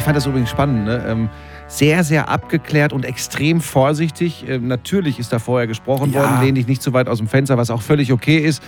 ich 0.00 0.04
fand 0.04 0.16
das 0.16 0.24
übrigens 0.26 0.48
spannend, 0.48 0.86
ne? 0.86 1.04
ähm, 1.06 1.28
sehr, 1.68 2.02
sehr 2.04 2.28
abgeklärt 2.30 2.92
und 2.94 3.04
extrem 3.04 3.60
vorsichtig. 3.60 4.44
Ähm, 4.48 4.66
natürlich 4.66 5.18
ist 5.18 5.30
da 5.32 5.38
vorher 5.38 5.66
gesprochen 5.66 6.10
Ja. 6.12 6.20
worden, 6.22 6.40
lehn 6.42 6.54
dich 6.54 6.66
nicht 6.66 6.80
zu 6.82 6.92
weit 6.94 7.06
aus 7.06 7.18
dem 7.18 7.28
Fenster, 7.28 7.58
was 7.58 7.70
auch 7.70 7.82
völlig 7.82 8.10
okay 8.12 8.38
ist. 8.38 8.62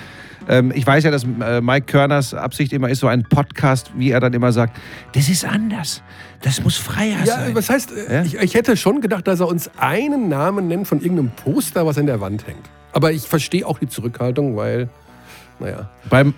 Ähm, 0.49 0.73
ich 0.75 0.87
weiß 0.87 1.05
ja, 1.05 1.11
dass 1.11 1.25
äh, 1.25 1.61
Mike 1.63 1.87
Körners 1.87 2.35
Absicht 2.35 2.73
immer 2.75 2.91
ist, 2.91 3.01
so 3.01 3.07
ein 3.07 3.23
Podcast, 3.23 3.93
wie 3.97 4.11
er 4.11 4.21
dann 4.21 4.35
immer 4.35 4.53
sagt, 4.53 4.77
das 5.15 5.31
ist 5.31 5.45
anders, 5.47 6.03
das 6.43 6.63
muss 6.63 6.77
freier 6.77 7.19
Ja, 7.25 7.37
sein. 7.39 7.55
was 7.55 7.71
heißt, 7.71 7.93
äh, 7.93 8.15
Ja? 8.17 8.23
ich, 8.25 8.35
ich 8.35 8.55
hätte 8.55 8.77
schon 8.77 9.01
gedacht, 9.01 9.27
dass 9.27 9.41
er 9.41 9.49
uns 9.49 9.71
einen 9.79 10.29
Namen 10.29 10.69
nennt 10.69 10.87
von 10.87 11.01
irgendeinem 11.01 11.31
Poster, 11.31 11.87
was 11.87 11.97
an 11.97 12.07
der 12.07 12.21
Wand 12.21 12.47
hängt. 12.47 12.69
Aber 12.93 13.11
ich 13.11 13.23
verstehe 13.23 13.67
auch 13.67 13.79
die 13.79 13.89
Zurückhaltung, 13.89 14.55
weil, 14.57 14.91
naja. 15.59 15.89
Beim, 16.11 16.35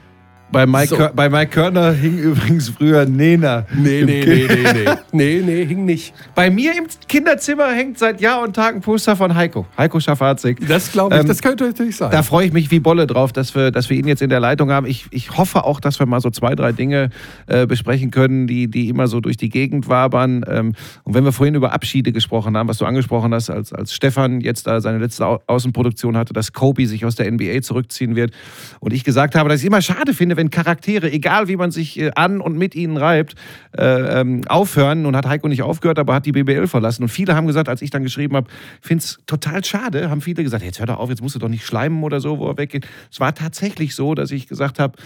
bei, 0.51 0.67
Mike 0.67 0.89
So. 0.89 1.09
Bei 1.15 1.29
Mike 1.29 1.51
Körner 1.51 1.93
hing 1.93 2.19
übrigens 2.23 2.69
früher 2.69 3.05
Nena. 3.07 3.67
Nee, 3.75 4.03
nee, 4.05 4.25
nee, 4.25 4.47
nee, 4.49 4.73
nee. 4.73 4.91
Nee, 5.13 5.43
nee, 5.45 5.65
hing 5.65 5.85
nicht. 5.85 6.13
Bei 6.35 6.51
mir 6.51 6.77
im 6.77 6.87
Kinderzimmer 7.09 7.71
hängt 7.73 7.99
seit 7.99 8.21
Jahr 8.21 8.43
und 8.43 8.55
Tag 8.55 8.75
ein 8.75 8.81
Poster 8.81 9.15
von 9.15 9.35
Heiko. 9.35 9.67
Heiko 9.79 10.01
Schafazik. 10.01 10.67
Das 10.67 10.91
glaube 10.91 11.15
ich, 11.15 11.21
Ähm, 11.21 11.29
das 11.29 11.41
könnte 11.41 11.65
natürlich 11.65 11.97
sein. 11.97 12.11
Da 12.11 12.23
freue 12.23 12.47
ich 12.47 12.53
mich 12.53 12.71
wie 12.71 12.81
Bolle 12.81 13.07
drauf, 13.07 13.33
dass 13.33 13.55
wir, 13.55 13.71
dass 13.71 13.91
wir 13.91 13.97
ihn 13.97 14.09
jetzt 14.09 14.23
in 14.23 14.31
der 14.31 14.41
Leitung 14.41 14.71
haben. 14.71 14.87
Ich, 14.87 15.07
ich 15.11 15.37
hoffe 15.37 15.65
auch, 15.65 15.79
dass 15.81 15.99
wir 16.01 16.07
mal 16.07 16.21
so 16.21 16.31
zwei, 16.31 16.55
drei 16.55 16.73
Dinge 16.73 17.11
äh, 17.47 17.67
besprechen 17.67 18.11
können, 18.11 18.47
die, 18.47 18.69
die 18.69 18.89
immer 18.89 19.07
so 19.07 19.21
durch 19.21 19.37
die 19.37 19.49
Gegend 19.49 19.89
wabern. 19.89 20.45
Ähm, 20.49 20.75
und 21.05 21.15
wenn 21.15 21.25
wir 21.25 21.33
vorhin 21.33 21.55
über 21.55 21.73
Abschiede 21.73 22.13
gesprochen 22.13 22.57
haben, 22.57 22.69
was 22.69 22.79
du 22.79 22.85
angesprochen 22.85 23.33
hast, 23.35 23.51
als, 23.51 23.73
als 23.73 23.95
Stefan 23.95 24.41
jetzt 24.41 24.67
da 24.67 24.81
seine 24.81 24.99
letzte 24.99 25.27
Au 25.27 25.41
Außenproduktion 25.47 26.17
hatte, 26.17 26.33
dass 26.33 26.53
Kobe 26.53 26.87
sich 26.87 27.05
aus 27.05 27.15
der 27.15 27.31
NBA 27.31 27.63
zurückziehen 27.63 28.17
wird. 28.17 28.33
Und 28.81 28.93
ich 28.93 29.05
gesagt 29.05 29.35
habe, 29.35 29.49
dass 29.49 29.61
ich 29.61 29.67
immer 29.67 29.83
schade 29.83 30.15
finde, 30.15 30.34
wenn 30.37 30.51
Charaktere, 30.51 31.11
egal 31.11 31.49
wie 31.49 31.57
man 31.57 31.71
sich 31.71 31.99
äh, 31.99 32.11
an 32.15 32.41
und 32.41 32.57
mit 32.57 32.75
ihnen 32.75 32.97
reibt, 32.97 33.35
äh, 33.77 34.21
ähm, 34.21 34.43
aufhören. 34.49 35.07
Und 35.07 35.17
hat 35.17 35.27
Heiko 35.27 35.49
nicht 35.49 35.63
aufgehört, 35.63 35.99
aber 35.99 36.15
hat 36.15 36.27
die 36.27 36.33
BBL 36.33 36.67
verlassen. 36.67 37.03
Und 37.03 37.09
viele 37.09 37.35
haben 37.35 37.47
gesagt, 37.47 37.69
als 37.69 37.83
ich 37.83 37.91
dann 37.91 38.03
geschrieben 38.03 38.37
habe, 38.37 38.49
finde 38.81 39.05
es 39.05 39.19
total 39.27 39.65
schade, 39.65 40.11
haben 40.11 40.21
viele 40.21 40.43
gesagt, 40.43 40.65
jetzt 40.65 40.79
hör 40.79 40.87
doch 40.87 40.99
auf, 40.99 41.11
jetzt 41.11 41.23
musst 41.23 41.35
du 41.35 41.39
doch 41.39 41.49
nicht 41.49 41.65
schleimen 41.65 42.03
oder 42.03 42.21
so, 42.21 42.39
wo 42.39 42.49
er 42.49 42.59
weggeht. 42.59 42.87
Es 43.11 43.21
war 43.21 43.35
tatsächlich 43.35 43.95
so, 43.95 44.15
dass 44.15 44.31
ich 44.31 44.49
gesagt 44.49 44.79
habe, 44.79 44.99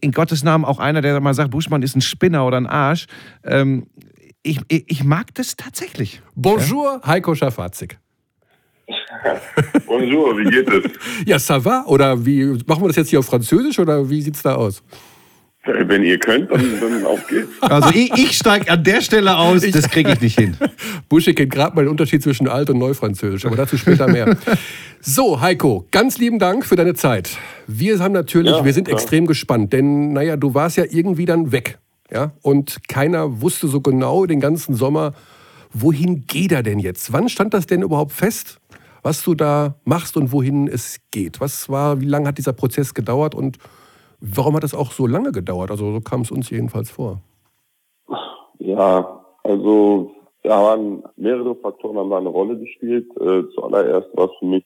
in 0.00 0.12
Gottes 0.12 0.42
Namen 0.44 0.64
auch 0.64 0.78
einer, 0.78 1.00
der 1.00 1.20
mal 1.20 1.34
sagt, 1.34 1.50
Buschmann 1.50 1.82
ist 1.82 1.96
ein 1.96 2.00
Spinner 2.00 2.46
oder 2.46 2.56
ein 2.56 2.66
Arsch. 2.66 3.06
Ähm, 3.44 3.86
ich, 4.42 4.60
ich, 4.68 4.84
ich 4.88 5.04
mag 5.04 5.34
das 5.34 5.56
tatsächlich. 5.56 6.20
Bonjour, 6.34 7.00
Heiko 7.06 7.34
Schafazik. 7.34 7.98
Bonjour, 9.86 10.38
wie 10.38 10.44
geht 10.44 10.68
es? 10.68 10.84
Ja, 11.26 11.36
ça 11.36 11.62
va? 11.64 11.84
Oder 11.86 12.24
wie, 12.24 12.44
machen 12.66 12.82
wir 12.82 12.88
das 12.88 12.96
jetzt 12.96 13.10
hier 13.10 13.18
auf 13.18 13.26
Französisch 13.26 13.78
oder 13.78 14.08
wie 14.08 14.22
sieht's 14.22 14.42
da 14.42 14.54
aus? 14.54 14.82
Wenn 15.64 16.02
ihr 16.02 16.18
könnt, 16.18 16.50
dann, 16.50 16.80
dann 16.80 17.06
auf 17.06 17.24
geht's. 17.28 17.48
Also 17.60 17.90
ich, 17.90 18.12
ich 18.14 18.36
steige 18.36 18.68
an 18.68 18.82
der 18.82 19.00
Stelle 19.00 19.36
aus, 19.36 19.62
das 19.62 19.88
kriege 19.90 20.12
ich 20.12 20.20
nicht 20.20 20.36
hin. 20.38 20.56
Buschi 21.08 21.34
kennt 21.34 21.52
gerade 21.52 21.76
mal 21.76 21.82
den 21.82 21.90
Unterschied 21.90 22.20
zwischen 22.20 22.48
Alt- 22.48 22.68
und 22.70 22.78
Neufranzösisch, 22.78 23.46
aber 23.46 23.56
dazu 23.56 23.76
später 23.76 24.08
mehr. 24.08 24.36
So, 25.04 25.40
Heiko, 25.40 25.88
ganz 25.90 26.18
lieben 26.18 26.38
Dank 26.38 26.64
für 26.64 26.76
deine 26.76 26.94
Zeit. 26.94 27.30
Wir 27.66 27.98
haben 27.98 28.12
natürlich, 28.12 28.52
Ja, 28.52 28.64
wir 28.64 28.72
sind 28.72 28.84
klar. 28.84 28.96
extrem 28.96 29.26
gespannt, 29.26 29.72
denn 29.72 30.12
naja, 30.12 30.36
du 30.36 30.54
warst 30.54 30.76
ja 30.76 30.84
irgendwie 30.88 31.24
dann 31.24 31.50
weg. 31.50 31.78
Ja? 32.08 32.30
Und 32.40 32.88
keiner 32.88 33.40
wusste 33.40 33.66
so 33.66 33.80
genau 33.80 34.26
den 34.26 34.38
ganzen 34.38 34.76
Sommer, 34.76 35.14
wohin 35.72 36.24
geht 36.28 36.52
er 36.52 36.62
denn 36.62 36.78
jetzt? 36.78 37.12
Wann 37.12 37.28
stand 37.28 37.52
das 37.52 37.66
denn 37.66 37.82
überhaupt 37.82 38.12
fest, 38.12 38.60
was 39.02 39.22
du 39.24 39.34
da 39.34 39.74
machst 39.84 40.16
und 40.16 40.32
wohin 40.32 40.68
es 40.68 41.00
geht? 41.10 41.40
Was 41.40 41.68
war, 41.68 42.00
wie 42.00 42.06
lange 42.06 42.28
hat 42.28 42.38
dieser 42.38 42.52
Prozess 42.52 42.94
gedauert 42.94 43.34
und 43.34 43.58
warum 44.20 44.56
hat 44.56 44.64
es 44.64 44.74
auch 44.74 44.92
so 44.92 45.06
lange 45.06 45.32
gedauert? 45.32 45.70
Also 45.70 45.92
so 45.92 46.00
kam 46.00 46.22
es 46.22 46.30
uns 46.30 46.50
jedenfalls 46.50 46.90
vor. 46.90 47.20
Ja, 48.58 49.24
also 49.42 50.14
da 50.42 50.62
waren 50.62 51.02
mehrere 51.16 51.54
Faktoren 51.56 51.98
haben 51.98 52.10
da 52.10 52.18
eine 52.18 52.28
Rolle 52.28 52.58
gespielt. 52.58 53.08
Äh, 53.20 53.42
zuallererst 53.54 54.08
war 54.16 54.26
es 54.26 54.38
für 54.38 54.46
mich 54.46 54.64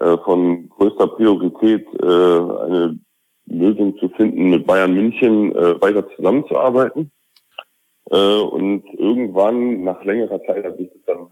äh, 0.00 0.16
von 0.18 0.68
größter 0.70 1.08
Priorität, 1.08 1.86
äh, 2.00 2.06
eine 2.06 2.98
Lösung 3.46 3.96
zu 3.98 4.08
finden, 4.10 4.50
mit 4.50 4.66
Bayern 4.66 4.94
München 4.94 5.54
äh, 5.54 5.80
weiter 5.80 6.08
zusammenzuarbeiten. 6.16 7.10
Äh, 8.10 8.40
und 8.40 8.84
irgendwann, 8.94 9.84
nach 9.84 10.02
längerer 10.04 10.40
Zeit, 10.44 10.64
hat 10.64 10.76
sich 10.76 10.90
das 10.90 11.02
dann 11.06 11.28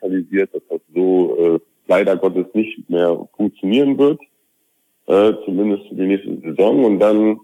herauskristallisiert, 0.00 0.54
dass 0.54 0.62
das 0.68 0.80
so 0.94 1.36
äh, 1.36 1.60
leider 1.86 2.16
Gottes 2.16 2.46
nicht 2.54 2.88
mehr 2.88 3.28
funktionieren 3.36 3.98
wird, 3.98 4.20
äh, 5.06 5.32
zumindest 5.44 5.88
für 5.88 5.94
die 5.94 6.06
nächste 6.06 6.38
Saison. 6.40 6.84
Und 6.84 6.98
dann 7.00 7.40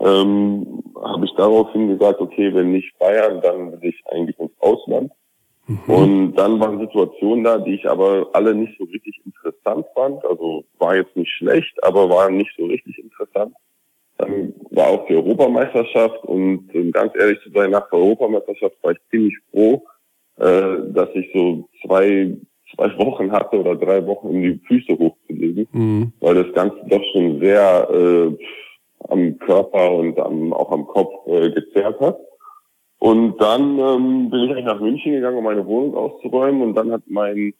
ähm, 0.00 0.82
habe 1.02 1.24
ich 1.24 1.32
daraufhin 1.36 1.88
gesagt, 1.88 2.20
okay, 2.20 2.52
wenn 2.54 2.72
nicht 2.72 2.98
Bayern, 2.98 3.40
dann 3.42 3.80
will 3.80 3.90
ich 3.90 4.02
eigentlich 4.10 4.38
ins 4.38 4.52
Ausland. 4.60 5.12
Und 5.86 6.34
dann 6.34 6.60
waren 6.60 6.78
Situationen 6.78 7.42
da, 7.42 7.56
die 7.56 7.76
ich 7.76 7.88
aber 7.88 8.28
alle 8.34 8.54
nicht 8.54 8.76
so 8.78 8.84
richtig 8.84 9.18
interessant 9.24 9.86
fand. 9.94 10.22
Also 10.26 10.64
war 10.78 10.94
jetzt 10.94 11.16
nicht 11.16 11.30
schlecht, 11.30 11.82
aber 11.82 12.10
waren 12.10 12.36
nicht 12.36 12.50
so 12.58 12.66
richtig 12.66 12.98
interessant. 12.98 13.54
Dann 14.18 14.52
war 14.70 14.88
auch 14.88 15.06
die 15.06 15.14
Europameisterschaft 15.14 16.22
und 16.24 16.72
um 16.74 16.92
ganz 16.92 17.14
ehrlich 17.18 17.40
zu 17.42 17.50
sein, 17.50 17.70
nach 17.70 17.88
der 17.88 17.98
Europameisterschaft 17.98 18.76
war 18.82 18.92
ich 18.92 18.98
ziemlich 19.10 19.36
froh, 19.50 19.82
äh, 20.38 20.92
dass 20.92 21.08
ich 21.14 21.30
so 21.32 21.68
zwei, 21.84 22.36
zwei 22.74 22.98
Wochen 22.98 23.30
hatte 23.30 23.58
oder 23.60 23.76
drei 23.76 24.04
Wochen, 24.06 24.28
um 24.28 24.42
die 24.42 24.60
Füße 24.66 24.92
hochzulegen 24.98 25.68
Mhm. 25.72 26.12
weil 26.20 26.34
das 26.34 26.52
Ganze 26.54 26.76
doch 26.88 27.02
schon 27.12 27.40
sehr 27.40 27.88
äh, 27.90 28.36
am 29.08 29.38
Körper 29.38 29.92
und 29.92 30.18
am, 30.18 30.52
auch 30.52 30.70
am 30.70 30.86
Kopf 30.86 31.26
äh, 31.26 31.50
gezerrt 31.50 32.00
hat. 32.00 32.18
Und 32.98 33.36
dann 33.38 33.78
ähm, 33.78 34.30
bin 34.30 34.44
ich 34.44 34.50
eigentlich 34.50 34.64
nach 34.64 34.80
München 34.80 35.12
gegangen, 35.12 35.36
um 35.36 35.44
meine 35.44 35.66
Wohnung 35.66 35.94
auszuräumen. 35.94 36.62
Und 36.62 36.74
dann 36.74 36.90
hat 36.90 37.02
mein 37.06 37.52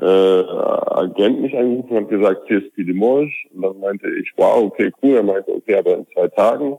äh, 0.00 0.04
Agent 0.04 1.40
mich 1.40 1.56
angerufen 1.56 1.96
und 1.96 2.04
hat 2.04 2.10
gesagt, 2.10 2.46
CSP 2.46 2.82
Limoges. 2.82 3.32
Und 3.52 3.62
dann 3.62 3.80
meinte 3.80 4.08
ich, 4.20 4.30
wow, 4.36 4.62
okay, 4.62 4.92
cool. 5.02 5.16
Er 5.16 5.22
meinte, 5.24 5.52
okay, 5.52 5.76
aber 5.76 5.96
in 5.96 6.06
zwei 6.14 6.28
Tagen. 6.28 6.76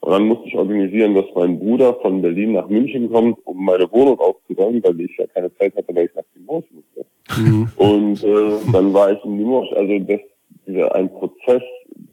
Und 0.00 0.12
dann 0.12 0.28
musste 0.28 0.46
ich 0.46 0.56
organisieren, 0.56 1.14
dass 1.14 1.24
mein 1.34 1.58
Bruder 1.58 1.94
von 1.94 2.22
Berlin 2.22 2.52
nach 2.52 2.68
München 2.68 3.10
kommt, 3.10 3.38
um 3.44 3.64
meine 3.64 3.90
Wohnung 3.90 4.18
auszuräumen, 4.20 4.82
weil 4.84 5.00
ich 5.00 5.16
ja 5.16 5.26
keine 5.26 5.52
Zeit 5.56 5.74
hatte, 5.74 5.94
weil 5.94 6.06
ich 6.06 6.14
nach 6.14 6.22
Limoges 6.34 6.70
musste. 6.70 7.06
Mhm. 7.40 7.68
Und 7.76 8.24
äh, 8.24 8.72
dann 8.72 8.94
war 8.94 9.12
ich 9.12 9.24
in 9.24 9.38
Limoges. 9.38 9.76
Also 9.76 9.98
das, 10.00 10.20
dieser, 10.66 10.94
ein 10.94 11.12
Prozess, 11.12 11.62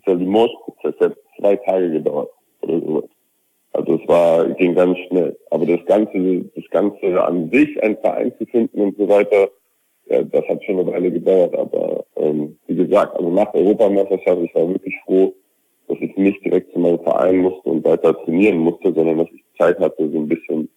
der 0.07 0.15
Limoges-Prozess, 0.15 0.95
der 0.99 1.09
hat 1.09 1.17
zwei 1.37 1.55
Tage 1.57 1.91
gedauert 1.91 2.29
oder 2.61 2.79
sowas. 2.79 3.09
Also 3.73 3.95
es 3.95 4.07
war, 4.07 4.47
ging 4.49 4.75
ganz 4.75 4.97
schnell. 5.07 5.37
Aber 5.49 5.65
das 5.65 5.83
Ganze, 5.85 6.45
das 6.55 6.69
Ganze 6.69 7.23
an 7.23 7.49
sich, 7.51 7.81
einen 7.83 7.97
Verein 7.97 8.31
zu 8.37 8.45
finden 8.45 8.81
und 8.81 8.97
so 8.97 9.09
weiter, 9.09 9.49
ja, 10.07 10.23
das 10.23 10.47
hat 10.47 10.63
schon 10.63 10.79
eine 10.79 10.91
Weile 10.91 11.11
gedauert. 11.11 11.55
Aber 11.55 12.05
ähm, 12.15 12.57
wie 12.67 12.75
gesagt, 12.75 13.15
also 13.15 13.29
nach 13.29 13.51
der 13.51 13.61
Europameisterschaft, 13.61 14.41
ich 14.43 14.55
war 14.55 14.67
wirklich 14.67 14.95
froh, 15.05 15.33
dass 15.93 16.09
ich 16.09 16.15
nicht 16.17 16.43
direkt 16.43 16.73
zu 16.73 16.79
meinem 16.79 16.99
Verein 16.99 17.37
musste 17.37 17.69
und 17.69 17.85
weiter 17.85 18.13
trainieren 18.23 18.57
musste, 18.57 18.93
sondern 18.93 19.19
dass 19.19 19.27
ich 19.33 19.43
Zeit 19.57 19.79
hatte, 19.79 20.09
so 20.11 20.19
ein 20.19 20.27
bisschen 20.27 20.69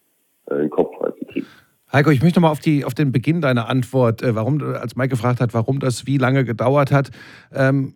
äh, 0.47 0.57
den 0.57 0.71
Kopf 0.71 0.97
frei 0.99 1.11
zu 1.19 1.25
kriegen. 1.27 1.47
Heiko, 1.93 2.11
ich 2.11 2.23
möchte 2.23 2.41
mal 2.41 2.51
auf, 2.51 2.59
die, 2.59 2.85
auf 2.85 2.95
den 2.95 3.13
Beginn 3.13 3.41
deiner 3.41 3.69
Antwort, 3.69 4.23
äh, 4.23 4.35
warum, 4.35 4.61
als 4.61 4.97
Mike 4.97 5.11
gefragt 5.11 5.41
hat, 5.41 5.55
warum 5.55 5.79
das 5.79 6.07
wie 6.07 6.19
lange 6.19 6.45
gedauert 6.45 6.91
hat. 6.91 7.11
Ähm, 7.55 7.95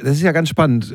das 0.00 0.16
ist 0.16 0.22
ja 0.22 0.32
ganz 0.32 0.48
spannend. 0.48 0.94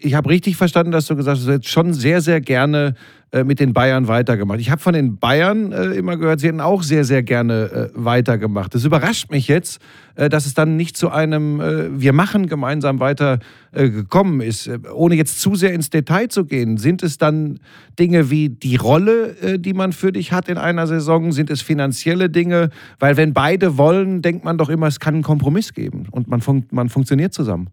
Ich 0.00 0.14
habe 0.14 0.28
richtig 0.28 0.56
verstanden, 0.56 0.92
dass 0.92 1.06
du 1.06 1.16
gesagt 1.16 1.38
hast, 1.38 1.46
du 1.46 1.52
hättest 1.52 1.70
schon 1.70 1.94
sehr, 1.94 2.20
sehr 2.20 2.42
gerne 2.42 2.94
äh, 3.34 3.42
mit 3.42 3.58
den 3.58 3.72
Bayern 3.72 4.06
weitergemacht. 4.06 4.60
Ich 4.60 4.70
habe 4.70 4.80
von 4.82 4.92
den 4.92 5.16
Bayern 5.16 5.72
äh, 5.72 5.86
immer 5.94 6.16
gehört, 6.18 6.40
sie 6.40 6.48
hätten 6.48 6.60
auch 6.60 6.82
sehr, 6.82 7.04
sehr 7.04 7.22
gerne 7.22 7.64
äh, 7.64 7.88
weitergemacht. 7.94 8.74
Das 8.74 8.84
überrascht 8.84 9.30
mich 9.30 9.48
jetzt, 9.48 9.80
dass 10.14 10.46
es 10.46 10.54
dann 10.54 10.76
nicht 10.76 10.96
zu 10.96 11.10
einem 11.10 11.58
Wir 12.00 12.12
machen 12.12 12.46
gemeinsam 12.46 13.00
weiter 13.00 13.40
gekommen 13.72 14.40
ist. 14.40 14.70
Ohne 14.94 15.16
jetzt 15.16 15.40
zu 15.40 15.56
sehr 15.56 15.72
ins 15.72 15.90
Detail 15.90 16.28
zu 16.28 16.44
gehen, 16.44 16.76
sind 16.76 17.02
es 17.02 17.18
dann 17.18 17.58
Dinge 17.98 18.30
wie 18.30 18.48
die 18.48 18.76
Rolle, 18.76 19.58
die 19.58 19.72
man 19.72 19.92
für 19.92 20.12
dich 20.12 20.30
hat 20.30 20.48
in 20.48 20.56
einer 20.56 20.86
Saison? 20.86 21.32
Sind 21.32 21.50
es 21.50 21.62
finanzielle 21.62 22.30
Dinge? 22.30 22.70
Weil 23.00 23.16
wenn 23.16 23.32
beide 23.32 23.76
wollen, 23.76 24.22
denkt 24.22 24.44
man 24.44 24.56
doch 24.56 24.68
immer, 24.68 24.86
es 24.86 25.00
kann 25.00 25.14
einen 25.14 25.24
Kompromiss 25.24 25.74
geben 25.74 26.06
und 26.12 26.28
man, 26.28 26.40
fun 26.40 26.66
man 26.70 26.88
funktioniert 26.88 27.34
zusammen. 27.34 27.70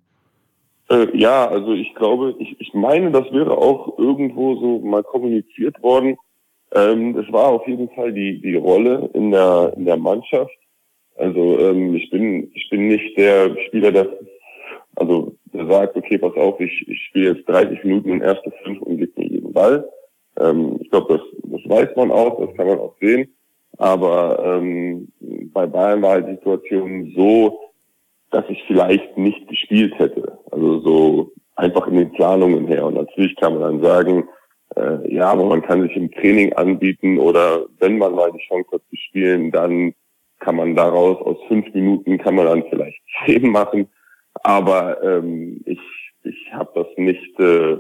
Äh, 0.91 1.17
ja, 1.17 1.47
also 1.47 1.73
ich 1.73 1.95
glaube, 1.95 2.35
ich, 2.39 2.59
ich 2.59 2.73
meine, 2.73 3.11
das 3.11 3.31
wäre 3.31 3.57
auch 3.57 3.97
irgendwo 3.97 4.55
so 4.55 4.79
mal 4.79 5.03
kommuniziert 5.03 5.81
worden. 5.81 6.17
Ähm, 6.73 7.17
es 7.17 7.31
war 7.31 7.47
auf 7.47 7.65
jeden 7.65 7.89
Fall 7.91 8.11
die, 8.11 8.41
die 8.41 8.55
Rolle 8.55 9.09
in 9.13 9.31
der, 9.31 9.73
in 9.77 9.85
der 9.85 9.95
Mannschaft. 9.95 10.51
Also 11.15 11.59
ähm, 11.59 11.95
ich 11.95 12.09
bin 12.09 12.51
ich 12.53 12.69
bin 12.69 12.87
nicht 12.89 13.17
der 13.17 13.55
Spieler, 13.67 13.91
der 13.91 14.07
also 14.95 15.33
der 15.53 15.67
sagt, 15.67 15.95
okay, 15.95 16.17
pass 16.17 16.35
auf, 16.35 16.59
ich, 16.59 16.85
ich 16.87 17.01
spiele 17.05 17.35
jetzt 17.35 17.47
30 17.47 17.83
Minuten 17.85 18.09
in 18.09 18.21
erste 18.21 18.51
fünf 18.63 18.81
und 18.81 18.97
gebe 18.97 19.11
mir 19.15 19.27
jeden 19.27 19.53
Ball. 19.53 19.87
Ähm, 20.39 20.77
ich 20.81 20.89
glaube, 20.89 21.17
das, 21.17 21.51
das 21.51 21.69
weiß 21.69 21.95
man 21.95 22.11
auch, 22.11 22.45
das 22.45 22.55
kann 22.57 22.67
man 22.67 22.79
auch 22.79 22.95
sehen. 22.99 23.33
Aber 23.77 24.43
ähm, 24.45 25.07
bei 25.53 25.65
Bayern 25.67 26.01
war 26.01 26.11
halt 26.11 26.27
die 26.27 26.35
Situation 26.35 27.13
so, 27.15 27.60
dass 28.31 28.45
ich 28.49 28.63
vielleicht 28.65 29.17
nicht 29.17 29.47
gespielt 29.47 29.93
hätte. 29.97 30.39
Also 30.51 30.79
so 30.79 31.31
einfach 31.55 31.87
in 31.87 31.97
den 31.97 32.11
Planungen 32.13 32.67
her. 32.67 32.85
Und 32.85 32.95
natürlich 32.95 33.35
kann 33.35 33.53
man 33.57 33.61
dann 33.61 33.83
sagen, 33.83 34.27
äh, 34.75 35.13
ja, 35.13 35.31
aber 35.31 35.45
man 35.45 35.61
kann 35.61 35.81
sich 35.81 35.95
im 35.95 36.11
Training 36.11 36.53
anbieten 36.53 37.19
oder 37.19 37.65
wenn 37.79 37.97
man 37.97 38.15
mal 38.15 38.31
die 38.31 38.43
Chance 38.47 38.69
hat 38.71 38.81
zu 38.89 38.95
spielen, 38.95 39.51
dann 39.51 39.93
kann 40.39 40.55
man 40.55 40.75
daraus 40.75 41.17
aus 41.21 41.37
fünf 41.47 41.71
Minuten 41.73 42.17
kann 42.17 42.35
man 42.35 42.47
dann 42.47 42.63
vielleicht 42.69 42.99
zehn 43.25 43.49
machen. 43.51 43.87
Aber 44.43 45.01
ähm, 45.03 45.61
ich, 45.65 45.79
ich 46.23 46.53
habe 46.53 46.71
das 46.73 46.87
nicht 46.97 47.39
äh, 47.39 47.77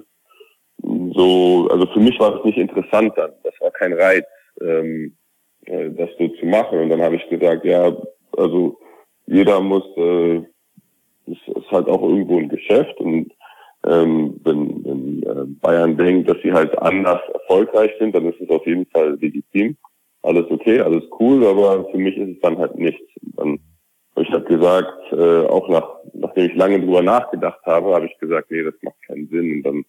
so, 1.13 1.67
also 1.71 1.85
für 1.93 1.99
mich 1.99 2.19
war 2.19 2.31
das 2.31 2.43
nicht 2.43 2.57
interessant 2.57 3.13
dann. 3.15 3.31
Das 3.43 3.53
war 3.61 3.71
kein 3.71 3.93
Reiz, 3.93 4.25
ähm, 4.59 5.15
äh, 5.65 5.89
das 5.91 6.09
so 6.19 6.27
zu 6.27 6.45
machen. 6.45 6.79
Und 6.79 6.89
dann 6.89 7.01
habe 7.01 7.15
ich 7.15 7.29
gesagt, 7.29 7.63
ja, 7.65 7.95
also 8.37 8.77
jeder 9.31 9.61
muss, 9.61 9.83
äh, 9.97 10.37
ist 11.27 11.71
halt 11.71 11.87
auch 11.87 12.01
irgendwo 12.01 12.37
ein 12.37 12.49
Geschäft 12.49 12.99
und 12.99 13.31
ähm, 13.83 14.39
wenn, 14.43 14.83
wenn 14.85 15.23
äh, 15.23 15.45
Bayern 15.61 15.97
denkt, 15.97 16.29
dass 16.29 16.37
sie 16.43 16.51
halt 16.51 16.77
anders 16.79 17.21
erfolgreich 17.33 17.91
sind, 17.99 18.13
dann 18.13 18.25
ist 18.27 18.39
es 18.39 18.49
auf 18.49 18.65
jeden 18.67 18.85
Fall 18.87 19.17
legitim. 19.19 19.75
Alles 20.21 20.45
okay, 20.51 20.81
alles 20.81 21.03
cool, 21.19 21.43
aber 21.47 21.89
für 21.89 21.97
mich 21.97 22.15
ist 22.15 22.35
es 22.35 22.39
dann 22.41 22.59
halt 22.59 22.77
nichts. 22.77 23.01
Dann 23.37 23.59
ich 24.17 24.29
habe 24.31 24.43
gesagt, 24.43 25.13
äh, 25.13 25.45
auch 25.47 25.67
nach, 25.69 25.87
nachdem 26.13 26.51
ich 26.51 26.55
lange 26.55 26.79
drüber 26.79 27.01
nachgedacht 27.01 27.61
habe, 27.65 27.93
habe 27.95 28.05
ich 28.05 28.17
gesagt, 28.19 28.51
nee, 28.51 28.61
das 28.61 28.73
macht 28.81 29.01
keinen 29.07 29.27
Sinn. 29.29 29.55
Und 29.55 29.63
dann 29.63 29.85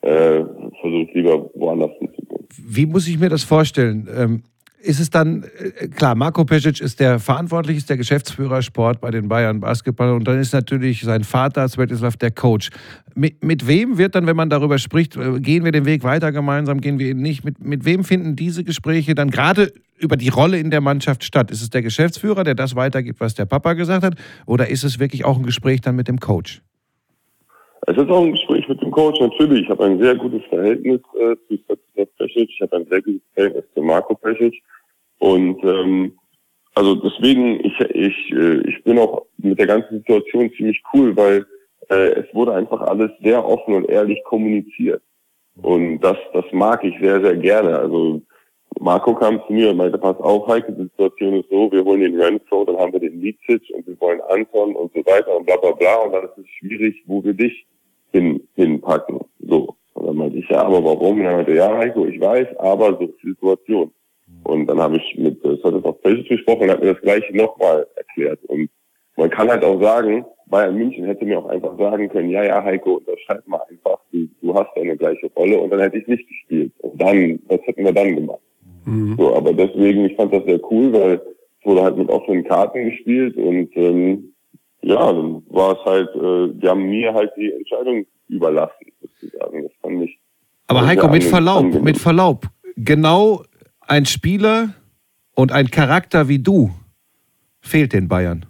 äh, 0.00 0.44
versuche 0.80 1.02
ich 1.02 1.14
lieber 1.14 1.50
woanders 1.54 1.92
hinzugehen. 1.98 2.46
Wie 2.56 2.86
muss 2.86 3.06
ich 3.06 3.18
mir 3.18 3.28
das 3.28 3.44
vorstellen? 3.44 4.08
Ähm, 4.16 4.42
ist 4.80 5.00
es 5.00 5.10
dann, 5.10 5.44
äh, 5.58 5.88
klar, 5.88 6.14
Marco 6.14 6.44
Pesic 6.44 6.80
ist 6.80 7.00
der 7.00 7.18
Verantwortliche, 7.18 7.78
ist 7.78 7.90
der 7.90 7.96
Geschäftsführer 7.96 8.62
Sport 8.62 9.00
bei 9.00 9.10
den 9.10 9.28
Bayern 9.28 9.60
Basketball 9.60 10.12
und 10.12 10.26
dann 10.28 10.38
ist 10.38 10.52
natürlich 10.52 11.02
sein 11.02 11.24
Vater, 11.24 11.68
Svetislav, 11.68 12.16
der 12.16 12.30
Coach. 12.30 12.70
Mit, 13.14 13.42
mit 13.42 13.66
wem 13.66 13.98
wird 13.98 14.14
dann, 14.14 14.26
wenn 14.26 14.36
man 14.36 14.50
darüber 14.50 14.78
spricht, 14.78 15.16
äh, 15.16 15.40
gehen 15.40 15.64
wir 15.64 15.72
den 15.72 15.84
Weg 15.84 16.04
weiter 16.04 16.32
gemeinsam, 16.32 16.80
gehen 16.80 16.98
wir 16.98 17.10
ihn 17.10 17.22
nicht, 17.22 17.44
mit, 17.44 17.64
mit 17.64 17.84
wem 17.84 18.04
finden 18.04 18.36
diese 18.36 18.64
Gespräche 18.64 19.14
dann 19.14 19.30
gerade 19.30 19.72
über 19.98 20.16
die 20.16 20.28
Rolle 20.28 20.58
in 20.58 20.70
der 20.70 20.80
Mannschaft 20.80 21.24
statt? 21.24 21.50
Ist 21.50 21.62
es 21.62 21.70
der 21.70 21.82
Geschäftsführer, 21.82 22.44
der 22.44 22.54
das 22.54 22.76
weitergibt, 22.76 23.20
was 23.20 23.34
der 23.34 23.46
Papa 23.46 23.72
gesagt 23.72 24.04
hat, 24.04 24.14
oder 24.44 24.68
ist 24.68 24.84
es 24.84 24.98
wirklich 24.98 25.24
auch 25.24 25.38
ein 25.38 25.44
Gespräch 25.44 25.80
dann 25.80 25.96
mit 25.96 26.08
dem 26.08 26.20
Coach? 26.20 26.62
Es 27.88 27.96
ist 27.96 28.10
auch 28.10 28.24
ein 28.24 28.32
Gespräch 28.32 28.66
mit 28.66 28.82
dem 28.82 28.90
Coach, 28.90 29.20
natürlich. 29.20 29.62
Ich 29.62 29.68
habe 29.70 29.84
ein 29.84 30.00
sehr 30.00 30.16
gutes 30.16 30.42
Verhältnis 30.48 31.00
äh, 31.14 31.36
zu 31.46 31.56
Svetislav 31.56 32.08
Pesic, 32.18 32.50
ich 32.50 32.60
habe 32.60 32.76
ein 32.76 32.86
sehr 32.86 33.00
gutes 33.00 33.22
Verhältnis 33.34 33.64
zu 33.74 33.82
Marco 33.82 34.14
Pesic. 34.16 34.60
Und 35.18 35.62
ähm, 35.62 36.18
also 36.74 36.96
deswegen, 36.96 37.64
ich, 37.64 37.78
ich, 37.80 38.32
äh, 38.32 38.68
ich 38.68 38.82
bin 38.82 38.98
auch 38.98 39.26
mit 39.38 39.58
der 39.60 39.68
ganzen 39.68 39.98
Situation 39.98 40.50
ziemlich 40.56 40.82
cool, 40.92 41.16
weil 41.16 41.46
äh, 41.88 42.20
es 42.20 42.34
wurde 42.34 42.54
einfach 42.54 42.80
alles 42.80 43.12
sehr 43.22 43.46
offen 43.46 43.74
und 43.74 43.88
ehrlich 43.88 44.22
kommuniziert. 44.24 45.00
Und 45.62 46.00
das, 46.00 46.16
das 46.34 46.44
mag 46.50 46.82
ich 46.82 46.94
sehr, 47.00 47.20
sehr 47.20 47.36
gerne. 47.36 47.78
Also 47.78 48.20
Marco 48.80 49.14
kam 49.14 49.40
zu 49.46 49.52
mir 49.52 49.70
und 49.70 49.76
meinte, 49.76 49.96
pass 49.96 50.18
auf, 50.18 50.48
Heike, 50.48 50.72
die 50.72 50.82
Situation 50.82 51.34
ist 51.34 51.48
so, 51.50 51.70
wir 51.70 51.84
holen 51.84 52.00
den 52.00 52.20
Renfro, 52.20 52.64
dann 52.64 52.78
haben 52.78 52.92
wir 52.92 53.00
den 53.00 53.20
Licic 53.20 53.62
und 53.72 53.86
wir 53.86 53.98
wollen 54.00 54.20
Anton 54.22 54.74
und 54.74 54.92
so 54.92 55.00
weiter 55.06 55.36
und 55.36 55.46
bla 55.46 55.56
bla 55.56 55.70
bla 55.70 55.96
und 55.98 56.12
dann 56.12 56.24
ist 56.24 56.38
es 56.38 56.48
schwierig, 56.58 57.00
wo 57.06 57.22
wir 57.22 57.32
dich 57.32 57.64
hin, 58.16 58.40
hinpacken. 58.54 59.20
So. 59.40 59.76
Und 59.94 60.06
dann 60.06 60.16
meinte 60.16 60.38
ich, 60.38 60.48
ja, 60.48 60.62
aber 60.62 60.82
warum? 60.84 61.18
Und 61.18 61.24
dann 61.24 61.36
meinte 61.36 61.54
ja, 61.54 61.76
Heiko, 61.76 62.06
ich 62.06 62.20
weiß, 62.20 62.48
aber 62.58 62.96
so 62.98 63.06
die 63.06 63.28
Situation. 63.28 63.90
Und 64.44 64.66
dann 64.66 64.80
habe 64.80 64.96
ich 64.96 65.18
mit 65.18 65.40
Sottis 65.42 65.84
auf 65.84 66.00
Facebook 66.02 66.28
gesprochen 66.28 66.62
und 66.62 66.70
hat 66.70 66.80
mir 66.80 66.94
das 66.94 67.02
gleiche 67.02 67.36
nochmal 67.36 67.86
erklärt. 67.96 68.42
Und 68.46 68.68
man 69.16 69.30
kann 69.30 69.48
halt 69.48 69.64
auch 69.64 69.80
sagen, 69.80 70.24
Bayern 70.46 70.76
München 70.76 71.04
hätte 71.04 71.24
mir 71.24 71.38
auch 71.38 71.46
einfach 71.46 71.76
sagen 71.78 72.08
können, 72.08 72.30
ja, 72.30 72.44
ja, 72.44 72.62
Heiko, 72.62 72.96
unterschreib 72.96 73.46
mal 73.48 73.60
einfach, 73.68 73.98
du, 74.12 74.28
du 74.40 74.54
hast 74.54 74.76
eine 74.76 74.96
gleiche 74.96 75.28
Rolle 75.34 75.58
und 75.58 75.70
dann 75.70 75.80
hätte 75.80 75.98
ich 75.98 76.06
nicht 76.06 76.28
gespielt. 76.28 76.72
Und 76.78 77.00
dann, 77.00 77.40
was 77.48 77.60
hätten 77.62 77.84
wir 77.84 77.92
dann 77.92 78.14
gemacht? 78.14 78.40
Mhm. 78.84 79.16
So, 79.18 79.34
aber 79.34 79.52
deswegen, 79.52 80.04
ich 80.04 80.16
fand 80.16 80.32
das 80.32 80.44
sehr 80.44 80.60
cool, 80.70 80.92
weil 80.92 81.12
es 81.14 81.66
wurde 81.66 81.82
halt 81.82 81.96
mit 81.96 82.08
offenen 82.08 82.44
Karten 82.44 82.90
gespielt 82.90 83.36
und 83.36 83.76
ähm, 83.76 84.32
ja, 84.86 85.12
dann 85.12 85.42
war 85.48 85.72
es 85.72 85.84
halt, 85.84 86.08
äh, 86.14 86.60
die 86.60 86.68
haben 86.68 86.88
mir 86.88 87.12
halt 87.12 87.32
die 87.36 87.52
Entscheidung 87.52 88.06
überlassen, 88.28 88.86
sozusagen. 89.00 89.64
Das 89.64 89.72
fand 89.82 90.02
ich. 90.02 90.18
Aber 90.68 90.86
Heiko, 90.86 91.08
mit 91.08 91.24
Verlaub, 91.24 91.64
angenehm. 91.64 91.84
mit 91.84 91.98
Verlaub, 91.98 92.46
genau 92.76 93.42
ein 93.80 94.06
Spieler 94.06 94.74
und 95.34 95.50
ein 95.50 95.70
Charakter 95.70 96.28
wie 96.28 96.38
du 96.38 96.70
fehlt 97.60 97.92
den 97.92 98.06
Bayern. 98.06 98.46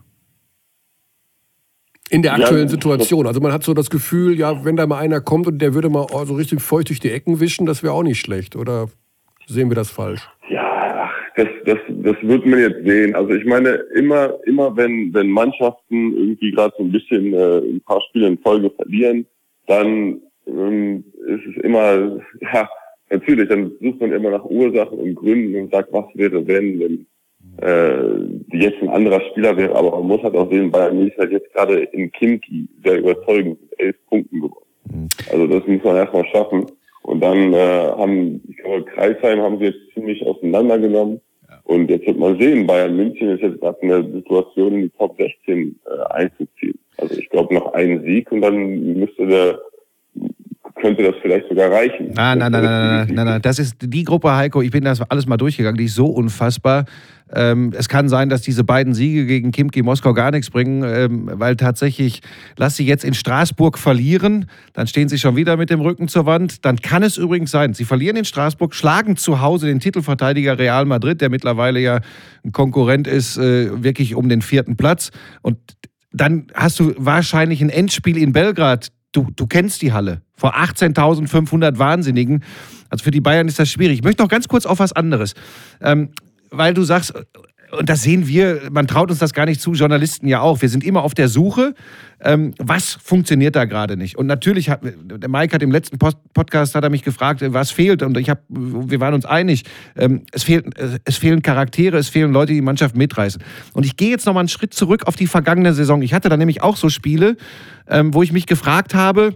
In 2.11 2.23
der 2.23 2.35
aktuellen 2.35 2.67
ja, 2.67 2.69
Situation. 2.69 3.27
Also 3.27 3.41
man 3.41 3.53
hat 3.53 3.65
so 3.65 3.73
das 3.73 3.91
Gefühl, 3.91 4.39
ja, 4.39 4.65
wenn 4.65 4.77
da 4.77 4.87
mal 4.87 4.99
einer 4.99 5.21
kommt 5.21 5.47
und 5.47 5.59
der 5.59 5.75
würde 5.75 5.89
mal 5.89 6.07
so 6.27 6.35
richtig 6.35 6.61
feucht 6.61 6.91
durch 6.91 7.01
die 7.01 7.11
Ecken 7.11 7.41
wischen, 7.41 7.67
das 7.67 7.83
wäre 7.83 7.95
auch 7.95 8.03
nicht 8.03 8.21
schlecht. 8.21 8.57
Oder 8.57 8.89
sehen 9.47 9.71
wir 9.71 9.75
das 9.75 9.91
falsch? 9.91 10.29
Ja, 10.49 10.66
das, 11.37 11.49
das, 11.67 11.79
das 11.89 12.17
wird 12.23 12.47
man 12.47 12.59
jetzt 12.59 12.85
sehen. 12.85 13.15
Also 13.15 13.35
ich 13.35 13.45
meine, 13.45 13.71
immer, 13.95 14.35
immer 14.47 14.77
wenn, 14.77 15.13
wenn 15.13 15.29
Mannschaften 15.29 16.17
irgendwie 16.17 16.51
gerade 16.51 16.75
so 16.79 16.85
ein 16.85 16.93
bisschen 16.93 17.35
äh, 17.35 17.59
ein 17.59 17.81
paar 17.83 18.01
Spiele 18.09 18.29
in 18.29 18.39
Folge 18.39 18.71
verlieren, 18.71 19.27
dann 19.67 20.21
ähm, 20.47 21.05
ist 21.27 21.57
es 21.57 21.63
immer, 21.63 22.21
ja, 22.55 22.69
natürlich, 23.11 23.49
dann 23.49 23.71
sucht 23.81 24.01
man 24.01 24.13
immer 24.13 24.31
nach 24.31 24.45
Ursachen 24.45 24.99
und 24.99 25.15
Gründen 25.15 25.55
und 25.61 25.73
sagt, 25.73 25.93
was 25.93 26.07
wäre, 26.15 26.47
wenn, 26.47 26.81
wenn 26.81 27.07
äh, 27.63 28.57
jetzt 28.57 28.81
ein 28.83 28.89
anderer 28.89 29.21
Spieler 29.31 29.57
wäre, 29.57 29.75
aber 29.75 29.91
man 29.91 30.09
muss 30.09 30.23
halt 30.23 30.35
auch 30.35 30.51
sehen, 30.51 30.71
Bayern 30.71 30.99
München 30.99 31.23
hat 31.23 31.31
jetzt 31.31 31.53
gerade 31.53 31.81
in 31.81 32.11
Kimki 32.13 32.67
sehr 32.83 32.99
überzeugend 32.99 33.61
mit 33.61 33.81
elf 33.81 33.97
Punkten 34.09 34.41
gewonnen. 34.41 34.67
Mhm. 34.91 35.09
Also 35.31 35.47
das 35.47 35.67
muss 35.67 35.85
man 35.85 35.97
erstmal 35.97 36.27
schaffen. 36.27 36.67
Und 37.03 37.21
dann 37.21 37.53
äh, 37.53 37.91
haben, 37.97 38.43
ich 38.49 38.57
glaube, 38.57 38.85
Kreisheim 38.85 39.41
haben 39.41 39.59
sie 39.59 39.67
jetzt 39.67 39.79
ziemlich 39.95 40.27
auseinandergenommen. 40.27 41.21
Und 41.67 41.91
jetzt 41.91 42.07
wird 42.07 42.19
man 42.19 42.39
sehen, 42.39 42.67
Bayern 42.67 42.97
München 42.97 43.31
ist 43.31 43.43
jetzt 43.43 43.61
gerade 43.61 43.79
in 43.81 43.89
der 43.89 44.05
Situation, 44.05 44.75
in 44.75 44.83
die 44.83 44.91
Top 44.91 45.17
16 45.17 45.79
äh, 45.85 46.13
einzuziehen. 46.13 46.79
Also 46.97 47.15
ich 47.19 47.29
glaube 47.29 47.55
noch 47.55 47.73
einen 47.75 48.03
Sieg 48.05 48.31
und 48.31 48.41
dann 48.41 48.99
müsste 48.99 49.27
der 49.27 49.59
könnte 50.87 51.03
das 51.03 51.15
vielleicht 51.21 51.49
sogar 51.49 51.71
reichen. 51.71 52.13
Nein, 52.15 52.39
nein, 52.39 52.53
nein, 52.53 52.63
nein, 52.63 53.09
nein, 53.13 53.27
nein, 53.27 53.43
das 53.43 53.59
ist 53.59 53.75
die 53.81 54.05
Gruppe, 54.05 54.33
Heiko, 54.33 54.63
ich 54.63 54.71
bin 54.71 54.85
das 54.85 55.01
alles 55.03 55.27
mal 55.27 55.37
durchgegangen, 55.37 55.77
die 55.77 55.87
ist 55.87 55.97
so 55.97 56.07
unfassbar. 56.07 56.85
Ähm, 57.35 57.73
es 57.77 57.89
kann 57.89 58.09
sein, 58.09 58.29
dass 58.29 58.43
diese 58.43 58.63
beiden 58.63 58.95
Siege 58.95 59.27
gegen 59.27 59.51
Kimki 59.51 59.83
Moskau 59.83 60.15
gar 60.15 60.31
nichts 60.31 60.49
bringen, 60.49 60.85
ähm, 60.85 61.29
weil 61.33 61.57
tatsächlich, 61.57 62.21
lass 62.57 62.77
sie 62.77 62.87
jetzt 62.87 63.05
in 63.05 63.15
Straßburg 63.15 63.79
verlieren, 63.79 64.47
dann 64.75 64.87
stehen 64.87 65.09
sie 65.09 65.19
schon 65.19 65.35
wieder 65.35 65.57
mit 65.57 65.71
dem 65.71 65.81
Rücken 65.81 66.07
zur 66.07 66.25
Wand. 66.25 66.65
Dann 66.65 66.77
kann 66.77 67.03
es 67.03 67.17
übrigens 67.17 67.51
sein, 67.51 67.75
sie 67.75 67.85
verlieren 67.85 68.17
in 68.17 68.25
Straßburg, 68.25 68.77
schlagen 68.77 69.17
zu 69.17 69.41
Hause 69.41 69.67
den 69.67 69.81
Titelverteidiger 69.81 70.57
Real 70.57 70.85
Madrid, 70.85 71.21
der 71.21 71.31
mittlerweile 71.31 71.81
ja 71.81 71.99
ein 72.45 72.53
Konkurrent 72.53 73.09
ist, 73.09 73.39
äh, 73.39 73.83
wirklich 73.83 74.15
um 74.15 74.29
den 74.29 74.41
vierten 74.41 74.77
Platz. 74.77 75.11
Und 75.43 75.59
dann 76.13 76.47
hast 76.55 76.79
du 76.79 76.95
wahrscheinlich 76.97 77.61
ein 77.61 77.71
Endspiel 77.71 78.17
in 78.17 78.33
Belgrad. 78.33 78.93
Du, 79.11 79.27
du 79.35 79.49
kennst 79.49 79.83
die 79.83 79.93
Halle 79.93 80.23
vor 80.37 80.57
18.500 80.57 81.79
Wahnsinnigen. 81.79 82.45
Also 82.91 83.05
für 83.05 83.11
die 83.11 83.21
Bayern 83.21 83.49
ist 83.49 83.59
das 83.59 83.71
schwierig. 83.71 83.99
Ich 83.99 84.05
möchte 84.05 84.23
noch 84.23 84.31
ganz 84.31 84.49
kurz 84.49 84.67
auf 84.67 84.79
was 84.79 84.93
anderes. 84.93 85.35
Ähm, 85.81 86.11
weil 86.51 86.75
du 86.75 86.85
sagst, 86.85 87.13
und 87.73 87.89
das 87.89 88.03
sehen 88.03 88.29
wir, 88.29 88.63
man 88.71 88.87
traut 88.87 89.11
uns 89.11 89.19
das 89.19 89.33
gar 89.33 89.47
nicht 89.47 89.61
zu, 89.61 89.73
Journalisten 89.73 90.29
ja 90.29 90.41
auch. 90.41 90.63
Wir 90.63 90.69
sind 90.69 90.85
immer 90.85 91.03
auf 91.03 91.15
der 91.15 91.29
Suche, 91.29 91.75
ähm, 92.21 92.55
was 92.59 92.95
funktioniert 93.03 93.57
da 93.57 93.65
gerade 93.65 93.97
nicht. 93.97 94.17
Und 94.17 94.27
natürlich 94.27 94.71
hat, 94.71 94.81
der 94.83 95.29
Mike 95.29 95.55
hat 95.55 95.63
im 95.63 95.71
letzten 95.71 95.99
Post 95.99 96.19
Podcast 96.33 96.75
hat 96.75 96.85
er 96.85 96.91
mich 96.91 97.03
gefragt, 97.03 97.43
was 97.45 97.71
fehlt. 97.71 98.03
Und 98.03 98.17
ich 98.19 98.31
habe, 98.31 98.41
wir 98.49 99.01
waren 99.01 99.15
uns 99.15 99.25
einig, 99.25 99.65
ähm, 99.97 100.23
es, 100.33 100.45
fehlt, 100.45 100.67
es 101.05 101.17
fehlen 101.17 101.43
Charaktere, 101.43 101.97
es 101.99 102.09
fehlen 102.09 102.33
Leute, 102.33 102.53
die 102.53 102.59
die 102.59 102.65
Mannschaft 102.65 102.97
mitreißen. 102.97 103.43
Und 103.73 103.85
ich 103.85 103.97
gehe 103.97 104.11
jetzt 104.11 104.27
noch 104.27 104.35
mal 104.35 104.41
einen 104.41 104.49
Schritt 104.49 104.73
zurück 104.73 105.07
auf 105.07 105.17
die 105.17 105.27
vergangene 105.27 105.75
Saison. 105.75 106.03
Ich 106.03 106.15
hatte 106.15 106.29
da 106.29 106.37
nämlich 106.37 106.63
auch 106.63 106.77
so 106.77 106.89
Spiele, 106.89 107.37
ähm, 107.89 108.15
wo 108.15 108.23
ich 108.23 108.33
mich 108.33 108.47
gefragt 108.47 108.95
habe, 108.95 109.35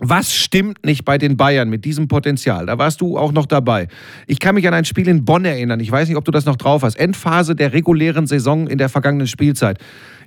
was 0.00 0.34
stimmt 0.34 0.84
nicht 0.84 1.04
bei 1.04 1.18
den 1.18 1.36
Bayern 1.36 1.68
mit 1.68 1.84
diesem 1.84 2.08
Potenzial? 2.08 2.66
Da 2.66 2.78
warst 2.78 3.00
du 3.00 3.16
auch 3.16 3.32
noch 3.32 3.46
dabei. 3.46 3.88
Ich 4.26 4.40
kann 4.40 4.56
mich 4.56 4.66
an 4.66 4.74
ein 4.74 4.84
Spiel 4.84 5.06
in 5.06 5.24
Bonn 5.24 5.44
erinnern. 5.44 5.78
Ich 5.78 5.90
weiß 5.90 6.08
nicht, 6.08 6.16
ob 6.16 6.24
du 6.24 6.32
das 6.32 6.46
noch 6.46 6.56
drauf 6.56 6.82
hast. 6.82 6.96
Endphase 6.96 7.54
der 7.54 7.72
regulären 7.72 8.26
Saison 8.26 8.66
in 8.66 8.78
der 8.78 8.88
vergangenen 8.88 9.28
Spielzeit. 9.28 9.78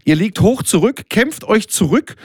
Ihr 0.05 0.15
liegt 0.15 0.39
hoch 0.39 0.63
zurück, 0.63 1.09
kämpft 1.09 1.43
euch 1.43 1.67
zurück, 1.67 2.15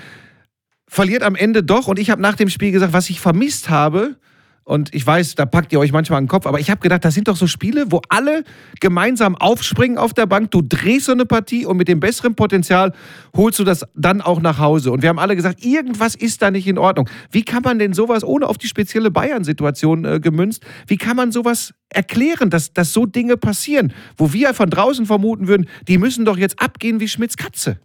verliert 0.87 1.25
am 1.25 1.35
Ende 1.35 1.65
doch. 1.65 1.89
Und 1.89 1.99
ich 1.99 2.11
habe 2.11 2.23
nach 2.23 2.37
dem 2.37 2.49
Spiel 2.49 2.71
gesagt, 2.71 2.93
was 2.93 3.11
ich 3.11 3.21
vermisst 3.21 3.71
habe, 3.71 4.17
und 4.65 4.95
ich 4.95 5.07
weiß, 5.07 5.35
da 5.35 5.45
packt 5.45 5.73
ihr 5.73 5.81
euch 5.81 5.93
manchmal 5.93 6.19
an 6.19 6.25
den 6.25 6.29
Kopf, 6.29 6.47
aber 6.47 6.61
ich 6.61 6.71
habe 6.71 6.81
gedacht, 6.81 7.05
das 7.05 7.15
sind 7.15 7.29
doch 7.29 7.37
so 7.37 7.47
Spiele, 7.47 7.87
wo 7.91 8.01
alle 8.09 8.45
gemeinsam 8.81 9.35
aufspringen 9.37 9.99
auf 9.99 10.15
der 10.15 10.27
Bank, 10.27 10.51
du 10.53 10.63
drehst 10.63 11.07
so 11.07 11.13
eine 11.13 11.27
Partie 11.27 11.67
und 11.67 11.77
mit 11.77 11.89
dem 11.89 12.01
besseren 12.01 12.35
Potenzial 12.35 12.93
holst 13.37 13.59
du 13.59 13.65
das 13.65 13.85
dann 13.95 14.21
auch 14.21 14.41
nach 14.41 14.59
Hause. 14.59 14.93
Und 14.93 15.03
wir 15.03 15.09
haben 15.09 15.19
alle 15.19 15.37
gesagt, 15.37 15.65
irgendwas 15.65 16.15
ist 16.15 16.43
da 16.43 16.51
nicht 16.51 16.67
in 16.67 16.79
Ordnung. 16.79 17.09
Wie 17.31 17.45
kann 17.45 17.63
man 17.63 17.79
denn 17.79 17.93
sowas, 17.93 18.23
ohne 18.25 18.47
auf 18.47 18.59
die 18.59 18.69
spezielle 18.69 19.11
Bayern-Situation 19.11 20.05
äh, 20.05 20.21
gemünzt, 20.21 20.65
wie 20.87 20.97
kann 20.97 21.17
man 21.17 21.33
sowas 21.33 21.75
erklären, 21.89 22.51
dass, 22.51 22.73
dass 22.73 22.93
so 22.93 23.05
Dinge 23.07 23.37
passieren, 23.37 23.93
wo 24.17 24.33
wir 24.33 24.55
von 24.55 24.71
draußen 24.71 25.07
vermuten 25.07 25.49
würden, 25.49 25.67
die 25.89 25.99
müssen 25.99 26.25
doch 26.25 26.37
jetzt 26.37 26.61
abgehen 26.61 27.01
wie 27.01 27.09
Schmitz 27.09 27.37
Katze? 27.37 27.79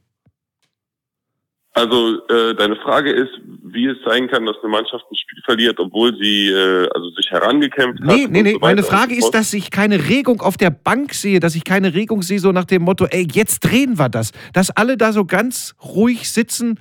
Also 1.78 2.26
äh, 2.28 2.56
deine 2.56 2.76
Frage 2.78 3.12
ist, 3.12 3.30
wie 3.64 3.86
es 3.86 3.98
sein 4.04 4.28
kann, 4.28 4.48
dass 4.48 4.56
eine 4.64 4.72
Mannschaft 4.72 5.06
ein 5.12 5.16
Spiel 5.16 5.40
verliert, 5.46 5.80
obwohl 5.80 6.12
sie 6.18 6.48
äh, 6.48 6.88
also 6.96 7.12
sich 7.12 7.30
herangekämpft 7.30 8.00
nee, 8.04 8.24
hat. 8.24 8.32
Nee, 8.32 8.42
nee, 8.42 8.54
so 8.54 8.60
meine 8.60 8.82
Frage 8.82 9.16
ist, 9.16 9.30
dass 9.30 9.54
ich 9.54 9.70
keine 9.70 10.10
Regung 10.10 10.42
auf 10.42 10.58
der 10.58 10.72
Bank 10.72 11.14
sehe, 11.14 11.40
dass 11.40 11.54
ich 11.56 11.64
keine 11.64 11.94
Regung 11.94 12.24
sehe, 12.24 12.40
so 12.40 12.52
nach 12.52 12.66
dem 12.66 12.82
Motto, 12.82 13.06
ey, 13.06 13.28
jetzt 13.32 13.60
drehen 13.60 14.00
wir 14.00 14.10
das. 14.10 14.32
Dass 14.54 14.72
alle 14.72 14.98
da 14.98 15.12
so 15.14 15.24
ganz 15.26 15.76
ruhig 15.84 16.32
sitzen, 16.32 16.80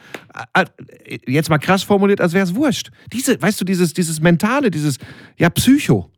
äh, 0.55 0.65
äh, 1.05 1.19
jetzt 1.27 1.51
mal 1.51 1.59
krass 1.59 1.83
formuliert, 1.83 2.23
als 2.23 2.33
wäre 2.33 2.45
es 2.45 2.55
wurscht. 2.55 2.89
Diese, 3.13 3.41
weißt 3.41 3.61
du, 3.61 3.67
dieses, 3.67 3.93
dieses 3.93 4.23
Mentale, 4.23 4.71
dieses, 4.71 4.97
ja, 5.37 5.51
Psycho. 5.51 6.11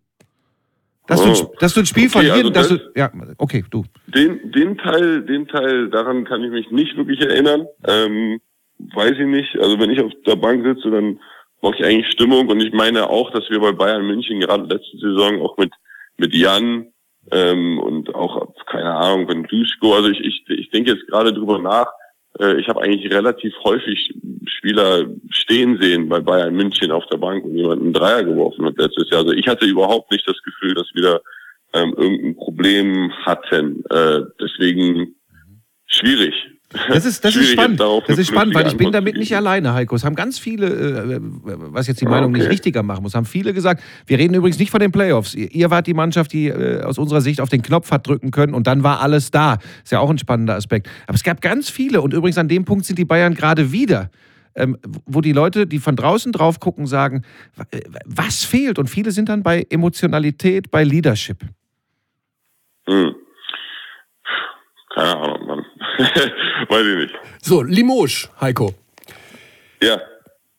Dass, 1.08 1.23
du, 1.23 1.30
Oh. 1.30 1.54
dass 1.58 1.75
du 1.75 1.80
ein 1.80 1.87
Spiel 1.87 2.04
Okay, 2.04 2.11
verlieren, 2.12 2.37
also 2.38 2.50
dass 2.50 2.68
das- 2.68 2.78
du, 2.78 2.92
ja, 2.94 3.11
okay, 3.38 3.64
du. 3.70 3.85
Den, 4.14 4.52
den 4.52 4.78
Teil, 4.78 5.23
den 5.23 5.49
Teil, 5.49 5.88
daran 5.90 6.25
kann 6.26 6.44
ich 6.44 6.50
mich 6.52 6.70
nicht 6.70 6.97
wirklich 6.97 7.20
erinnern. 7.23 7.66
Ähm, 7.87 8.38
weiß 8.78 9.12
ich 9.12 9.26
nicht. 9.26 9.58
Also 9.58 9.78
wenn 9.78 9.90
ich 9.90 10.00
auf 10.00 10.12
der 10.26 10.37
Bank 10.37 10.64
sitze, 10.64 10.90
dann 10.90 11.20
brauche 11.61 11.76
ich 11.76 11.85
eigentlich 11.85 12.12
Stimmung 12.12 12.49
und 12.49 12.61
ich 12.61 12.73
meine 12.73 13.11
auch, 13.11 13.30
dass 13.30 13.49
wir 13.50 13.61
bei 13.61 13.73
Bayern 13.73 14.06
München 14.06 14.40
gerade 14.40 14.64
letzte 14.64 14.97
Saison 14.99 15.40
auch 15.42 15.56
mit 15.56 15.73
mit 16.18 16.35
Jan 16.35 16.92
ähm, 17.30 17.78
und 17.78 18.14
auch 18.14 18.54
keine 18.66 18.94
Ahnung, 18.94 19.28
wenn 19.28 19.44
Duschko, 19.44 19.94
also 19.94 20.08
ich, 20.08 20.20
ich, 20.20 20.44
ich 20.49 20.70
denke 20.70 20.92
jetzt 20.92 21.06
gerade 21.06 21.32
drüber 21.32 21.58
nach. 21.58 21.87
Äh, 22.38 22.61
ich 22.61 22.68
habe 22.68 22.82
eigentlich 22.82 23.12
relativ 23.12 23.54
häufig 23.64 24.14
Spieler 24.47 25.06
stehen 25.30 25.80
sehen 25.80 26.08
bei 26.08 26.20
Bayern 26.20 26.54
München 26.54 26.90
auf 26.90 27.06
der 27.06 27.18
Bank 27.18 27.44
und 27.44 27.56
jemanden 27.56 27.87
einen 27.87 27.92
Dreier 27.92 28.25
geworfen 28.25 28.64
hat 28.64 28.78
letztes 28.78 29.11
Jahr. 29.11 29.20
Also 29.20 29.32
ich 29.32 29.47
hatte 29.47 29.66
überhaupt 29.66 30.11
nicht 30.11 30.28
das 30.28 30.40
Gefühl, 30.42 30.75
dass 30.75 30.88
wir 30.94 31.02
da 31.02 31.20
ähm, 31.75 31.94
irgendein 31.97 32.37
Problem 32.37 33.12
hatten. 33.25 33.85
Äh, 33.90 34.23
deswegen 34.40 35.14
schwierig. 35.87 36.35
Das 36.70 37.06
ist, 37.06 37.25
das 37.25 37.34
ist 37.34 37.52
spannend. 37.52 37.80
Das 37.80 38.18
ist 38.18 38.28
spannend, 38.28 38.54
weil 38.54 38.66
ich 38.66 38.76
bin 38.76 38.92
damit 38.92 39.16
nicht 39.16 39.34
alleine, 39.34 39.72
Heiko. 39.72 39.96
Es 39.96 40.04
haben 40.04 40.14
ganz 40.14 40.38
viele, 40.38 40.66
äh, 40.66 41.18
was 41.20 41.87
jetzt 41.87 42.00
die 42.02 42.04
Meinung 42.04 42.32
nicht 42.32 42.42
okay. 42.42 42.50
richtiger 42.50 42.82
machen 42.82 43.02
muss, 43.02 43.14
haben 43.14 43.25
viele 43.25 43.54
gesagt, 43.54 43.82
wir 44.06 44.18
reden 44.18 44.34
übrigens 44.34 44.58
nicht 44.58 44.70
von 44.70 44.80
den 44.80 44.92
Playoffs. 44.92 45.34
Ihr, 45.34 45.70
wart 45.70 45.87
die 45.87 45.94
Mannschaft, 45.94 46.30
die 46.34 46.48
äh, 46.48 46.82
aus 46.82 46.98
unserer 46.98 47.22
Sicht 47.22 47.40
auf 47.40 47.48
den 47.48 47.62
Knopf 47.62 47.90
hat 47.90 48.06
drücken 48.06 48.30
können 48.32 48.52
und 48.52 48.66
dann 48.66 48.82
war 48.82 49.00
alles 49.00 49.30
da. 49.30 49.56
Ist 49.82 49.92
ja 49.92 50.00
auch 50.00 50.10
ein 50.10 50.18
spannender 50.18 50.56
Aspekt. 50.56 50.90
Aber 51.06 51.14
es 51.14 51.22
gab 51.22 51.40
ganz 51.40 51.70
viele 51.70 52.02
und 52.02 52.12
übrigens 52.12 52.37
an 52.37 52.48
dem 52.48 52.66
Punkt 52.66 52.84
sind 52.84 52.98
die 52.98 53.06
Bayern 53.06 53.32
gerade 53.34 53.72
wieder. 53.72 54.10
Ähm, 54.54 54.76
wo 55.06 55.20
die 55.20 55.32
Leute, 55.32 55.66
die 55.66 55.78
von 55.78 55.94
draußen 55.96 56.32
drauf 56.32 56.58
gucken, 56.60 56.87
sagen, 56.87 57.22
wa- 57.56 57.64
äh, 57.70 57.80
was 58.04 58.44
fehlt? 58.44 58.78
Und 58.78 58.90
viele 58.90 59.12
sind 59.12 59.28
dann 59.28 59.42
bei 59.42 59.64
Emotionalität, 59.70 60.70
bei 60.70 60.84
Leadership. 60.84 61.38
Hm. 62.88 63.14
Keine 64.94 65.16
Ahnung, 65.16 65.46
Mann. 65.46 65.64
Weiß 66.68 66.86
ich 66.86 66.96
nicht. 66.96 67.14
So, 67.42 67.62
Limoges, 67.62 68.30
Heiko. 68.40 68.72
Ja. 69.82 70.00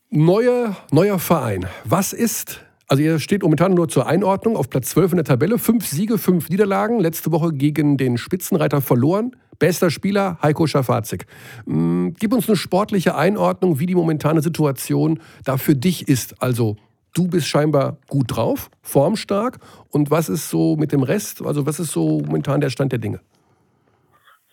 Neuer, 0.10 0.76
neuer 0.92 1.20
Verein. 1.20 1.68
Was 1.86 2.14
ist, 2.14 2.62
also 2.88 3.04
ihr 3.04 3.20
steht 3.20 3.44
momentan 3.44 3.74
nur 3.74 3.88
zur 3.88 4.08
Einordnung 4.08 4.58
auf 4.58 4.70
Platz 4.70 4.90
12 4.90 5.12
in 5.12 5.16
der 5.18 5.26
Tabelle. 5.26 5.58
Fünf 5.60 5.86
Siege, 5.86 6.18
fünf 6.18 6.50
Niederlagen. 6.50 7.00
Letzte 7.00 7.32
Woche 7.32 7.54
gegen 7.54 7.98
den 7.98 8.18
Spitzenreiter 8.18 8.82
verloren. 8.82 9.36
Bester 9.60 9.92
Spieler 9.92 10.38
Heiko 10.42 10.68
Schafazik. 10.68 11.26
Mm, 11.66 12.10
Gib 12.20 12.34
uns 12.34 12.48
eine 12.48 12.56
sportliche 12.58 13.16
Einordnung, 13.16 13.80
wie 13.80 13.86
die 13.86 13.96
momentane 13.96 14.42
Situation 14.42 15.20
da 15.44 15.58
für 15.58 15.76
dich 15.76 16.08
ist. 16.08 16.42
Also 16.42 16.78
du 17.14 17.28
bist 17.28 17.48
scheinbar 17.48 17.98
gut 18.08 18.36
drauf, 18.36 18.70
formstark. 18.82 19.60
Und 19.90 20.12
was 20.12 20.30
ist 20.30 20.50
so 20.50 20.76
mit 20.76 20.92
dem 20.92 21.04
Rest? 21.04 21.46
Also 21.46 21.66
was 21.66 21.80
ist 21.80 21.92
so 21.92 22.22
momentan 22.22 22.62
der 22.62 22.70
Stand 22.70 22.92
der 22.94 23.00
Dinge? 23.00 23.20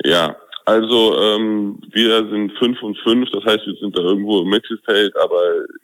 Ja, 0.04 0.36
also 0.66 1.16
ähm, 1.16 1.78
wir 1.92 2.28
sind 2.28 2.52
fünf 2.58 2.82
und 2.82 2.98
fünf, 2.98 3.30
das 3.30 3.44
heißt, 3.44 3.64
wir 3.66 3.76
sind 3.76 3.96
da 3.96 4.02
irgendwo 4.02 4.42
im 4.42 4.48
Mittelfeld, 4.48 5.16
aber 5.16 5.40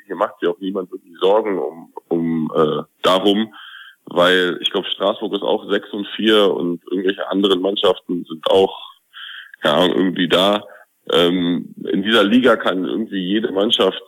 hier 0.07 0.17
macht 0.17 0.41
sich 0.41 0.49
auch 0.49 0.59
niemand 0.59 0.91
wirklich 0.91 1.17
Sorgen 1.21 1.57
um, 1.57 1.93
um 2.09 2.53
äh, 2.53 2.83
darum, 3.03 3.55
weil 4.07 4.59
ich 4.61 4.73
glaube, 4.73 4.89
Straßburg 4.89 5.35
ist 5.35 5.43
auch 5.43 5.71
sechs 5.71 5.89
und 5.93 6.09
vier 6.17 6.53
und 6.53 6.83
irgendwelche 6.91 7.31
anderen 7.31 7.61
Mannschaften 7.61 8.25
sind 8.29 8.45
auch, 8.51 8.77
keine 9.61 9.77
Ahnung, 9.77 9.97
irgendwie 9.97 10.29
da. 10.29 10.65
Ähm, 11.13 11.77
in 11.93 12.03
dieser 12.03 12.25
Liga 12.25 12.57
kann 12.57 12.85
irgendwie 12.85 13.25
jede 13.25 13.53
Mannschaft 13.53 14.03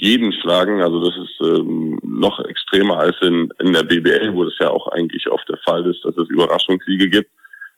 jeden 0.00 0.34
schlagen, 0.34 0.82
also 0.82 1.02
das 1.02 1.16
ist 1.16 1.40
ähm, 1.40 1.98
noch 2.02 2.44
extremer 2.44 2.98
als 2.98 3.16
in, 3.22 3.50
in 3.58 3.72
der 3.72 3.84
BBL, 3.84 4.34
wo 4.34 4.44
das 4.44 4.58
ja 4.60 4.68
auch 4.68 4.88
eigentlich 4.88 5.30
oft 5.30 5.48
der 5.48 5.58
Fall 5.64 5.86
ist, 5.86 6.04
dass 6.04 6.16
es 6.18 6.28
Überraschungssiege 6.28 7.08
gibt. 7.08 7.30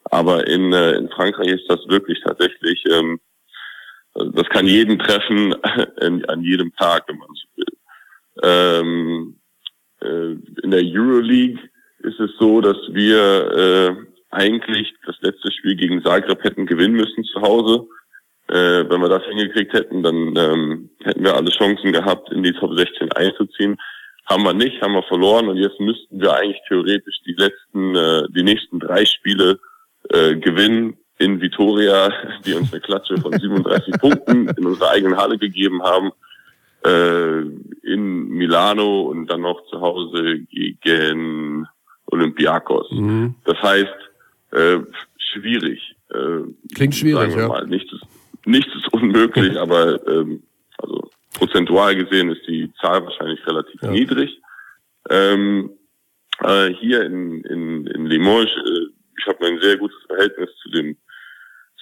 Aber 0.04 0.46
in, 0.46 0.72
äh, 0.72 0.92
in 0.92 1.08
Frankreich 1.08 1.48
ist 1.48 1.68
das 1.68 1.80
wirklich 1.88 2.20
tatsächlich, 2.24 2.82
ähm, 2.90 3.20
also 4.14 4.30
das 4.32 4.48
kann 4.48 4.66
jeden 4.66 4.98
treffen 4.98 5.54
in, 6.00 6.24
an 6.26 6.42
jedem 6.42 6.74
Tag, 6.76 7.04
wenn 7.08 7.18
man 7.18 7.28
so 7.28 7.48
will. 7.56 7.66
Ähm, 8.42 9.36
äh, 10.00 10.62
in 10.62 10.70
der 10.70 10.82
Euroleague 10.82 11.58
ist 12.00 12.18
es 12.20 12.30
so, 12.38 12.60
dass 12.60 12.76
wir 12.90 13.16
äh, 13.52 13.96
eigentlich 14.30 14.94
das 15.06 15.16
letzte 15.20 15.52
Spiel 15.52 15.76
gegen 15.76 16.02
Zagreb 16.02 16.42
hätten 16.42 16.66
gewinnen 16.66 16.94
müssen 16.94 17.24
zu 17.24 17.40
Hause. 17.40 17.86
Äh, 18.48 18.88
wenn 18.90 19.00
wir 19.00 19.08
das 19.08 19.24
hingekriegt 19.24 19.72
hätten, 19.72 20.02
dann 20.02 20.34
ähm, 20.36 20.90
hätten 21.02 21.24
wir 21.24 21.36
alle 21.36 21.50
Chancen 21.50 21.92
gehabt, 21.92 22.30
in 22.32 22.42
die 22.42 22.52
Top 22.52 22.76
16 22.76 23.12
einzuziehen. 23.12 23.76
Haben 24.26 24.44
wir 24.44 24.54
nicht, 24.54 24.80
haben 24.82 24.94
wir 24.94 25.02
verloren 25.04 25.48
und 25.48 25.56
jetzt 25.56 25.78
müssten 25.80 26.20
wir 26.20 26.34
eigentlich 26.34 26.60
theoretisch 26.68 27.16
die 27.26 27.34
letzten, 27.34 27.94
äh, 27.94 28.22
die 28.30 28.42
nächsten 28.42 28.80
drei 28.80 29.04
Spiele 29.04 29.60
äh, 30.12 30.36
gewinnen 30.36 30.96
in 31.18 31.40
Vitoria, 31.40 32.10
die 32.46 32.54
uns 32.54 32.72
eine 32.72 32.80
Klatsche 32.80 33.16
von 33.18 33.32
37 33.32 33.94
Punkten 34.00 34.48
in 34.48 34.66
unserer 34.66 34.90
eigenen 34.90 35.16
Halle 35.16 35.38
gegeben 35.38 35.82
haben, 35.82 36.10
äh, 36.84 37.40
in 37.82 38.28
Milano 38.28 39.02
und 39.02 39.26
dann 39.28 39.42
noch 39.42 39.64
zu 39.70 39.80
Hause 39.80 40.40
gegen 40.50 41.66
Olympiakos. 42.06 42.90
Mhm. 42.90 43.34
Das 43.44 43.60
heißt, 43.62 43.94
äh, 44.52 44.78
schwierig. 45.32 45.94
Äh, 46.10 46.42
Klingt 46.74 46.94
schwierig, 46.94 47.34
ja. 47.36 47.48
Mal. 47.48 47.66
Nichts, 47.66 47.92
ist, 47.92 48.04
nichts 48.44 48.74
ist 48.74 48.92
unmöglich, 48.92 49.56
aber 49.58 50.06
ähm, 50.08 50.42
also 50.78 51.08
prozentual 51.34 51.94
gesehen 51.96 52.30
ist 52.30 52.46
die 52.46 52.70
Zahl 52.80 53.04
wahrscheinlich 53.04 53.46
relativ 53.46 53.80
Ja. 53.82 53.90
niedrig. 53.90 54.40
Ähm, 55.08 55.70
äh, 56.40 56.68
hier 56.74 57.02
in, 57.06 57.42
in, 57.44 57.86
in 57.86 58.06
Limoges, 58.06 58.50
äh, 58.50 58.86
ich 59.18 59.26
habe 59.26 59.46
ein 59.46 59.60
sehr 59.60 59.76
gutes 59.76 59.98
Verhältnis 60.06 60.50
zu 60.62 60.70
dem 60.70 60.96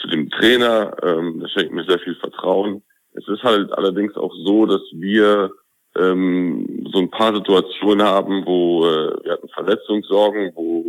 zu 0.00 0.08
dem 0.08 0.30
Trainer, 0.30 0.96
ähm, 1.02 1.40
das 1.40 1.52
schenkt 1.52 1.72
mir 1.72 1.84
sehr 1.84 1.98
viel 1.98 2.14
Vertrauen. 2.16 2.82
Es 3.12 3.26
ist 3.28 3.42
halt 3.42 3.72
allerdings 3.72 4.16
auch 4.16 4.32
so, 4.44 4.66
dass 4.66 4.80
wir 4.92 5.50
ähm, 5.96 6.86
so 6.92 7.00
ein 7.00 7.10
paar 7.10 7.34
Situationen 7.34 8.06
haben, 8.06 8.46
wo 8.46 8.86
äh, 8.86 9.24
wir 9.24 9.32
hatten 9.32 9.48
Verletzungssorgen, 9.48 10.52
wo 10.54 10.86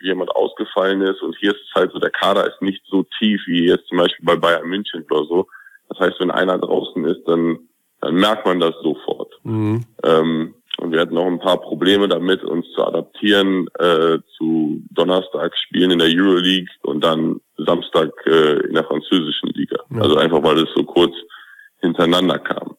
jemand 0.00 0.30
ausgefallen 0.30 1.02
ist 1.02 1.22
und 1.22 1.36
hier 1.38 1.50
ist 1.50 1.60
es 1.68 1.74
halt 1.74 1.92
so, 1.92 1.98
der 1.98 2.10
Kader 2.10 2.46
ist 2.46 2.62
nicht 2.62 2.82
so 2.86 3.04
tief 3.18 3.40
wie 3.46 3.66
jetzt 3.66 3.86
zum 3.88 3.98
Beispiel 3.98 4.24
bei 4.24 4.36
Bayern 4.36 4.68
München 4.68 5.04
oder 5.10 5.24
so. 5.24 5.46
Das 5.88 5.98
heißt, 5.98 6.20
wenn 6.20 6.30
einer 6.30 6.58
draußen 6.58 7.04
ist, 7.04 7.26
dann, 7.26 7.58
dann 8.00 8.14
merkt 8.14 8.46
man 8.46 8.60
das 8.60 8.74
sofort. 8.82 9.32
Mhm. 9.42 9.84
Ähm, 10.04 10.54
und 10.78 10.92
wir 10.92 11.00
hatten 11.00 11.14
noch 11.14 11.26
ein 11.26 11.40
paar 11.40 11.60
Probleme 11.60 12.08
damit, 12.08 12.44
uns 12.44 12.70
zu 12.72 12.84
adaptieren 12.84 13.66
äh, 13.78 14.18
zu 14.36 14.77
Donnerstag-Spielen 14.90 15.92
in 15.92 15.98
der 15.98 16.08
Euroleague 16.08 16.68
und 16.82 17.02
dann 17.02 17.40
Samstag 17.56 18.10
äh, 18.26 18.66
in 18.66 18.74
der 18.74 18.84
französischen 18.84 19.50
Liga. 19.50 19.76
Ja. 19.90 20.02
Also 20.02 20.16
einfach, 20.16 20.42
weil 20.42 20.58
es 20.58 20.68
so 20.74 20.84
kurz 20.84 21.14
hintereinander 21.80 22.38
kam. 22.38 22.76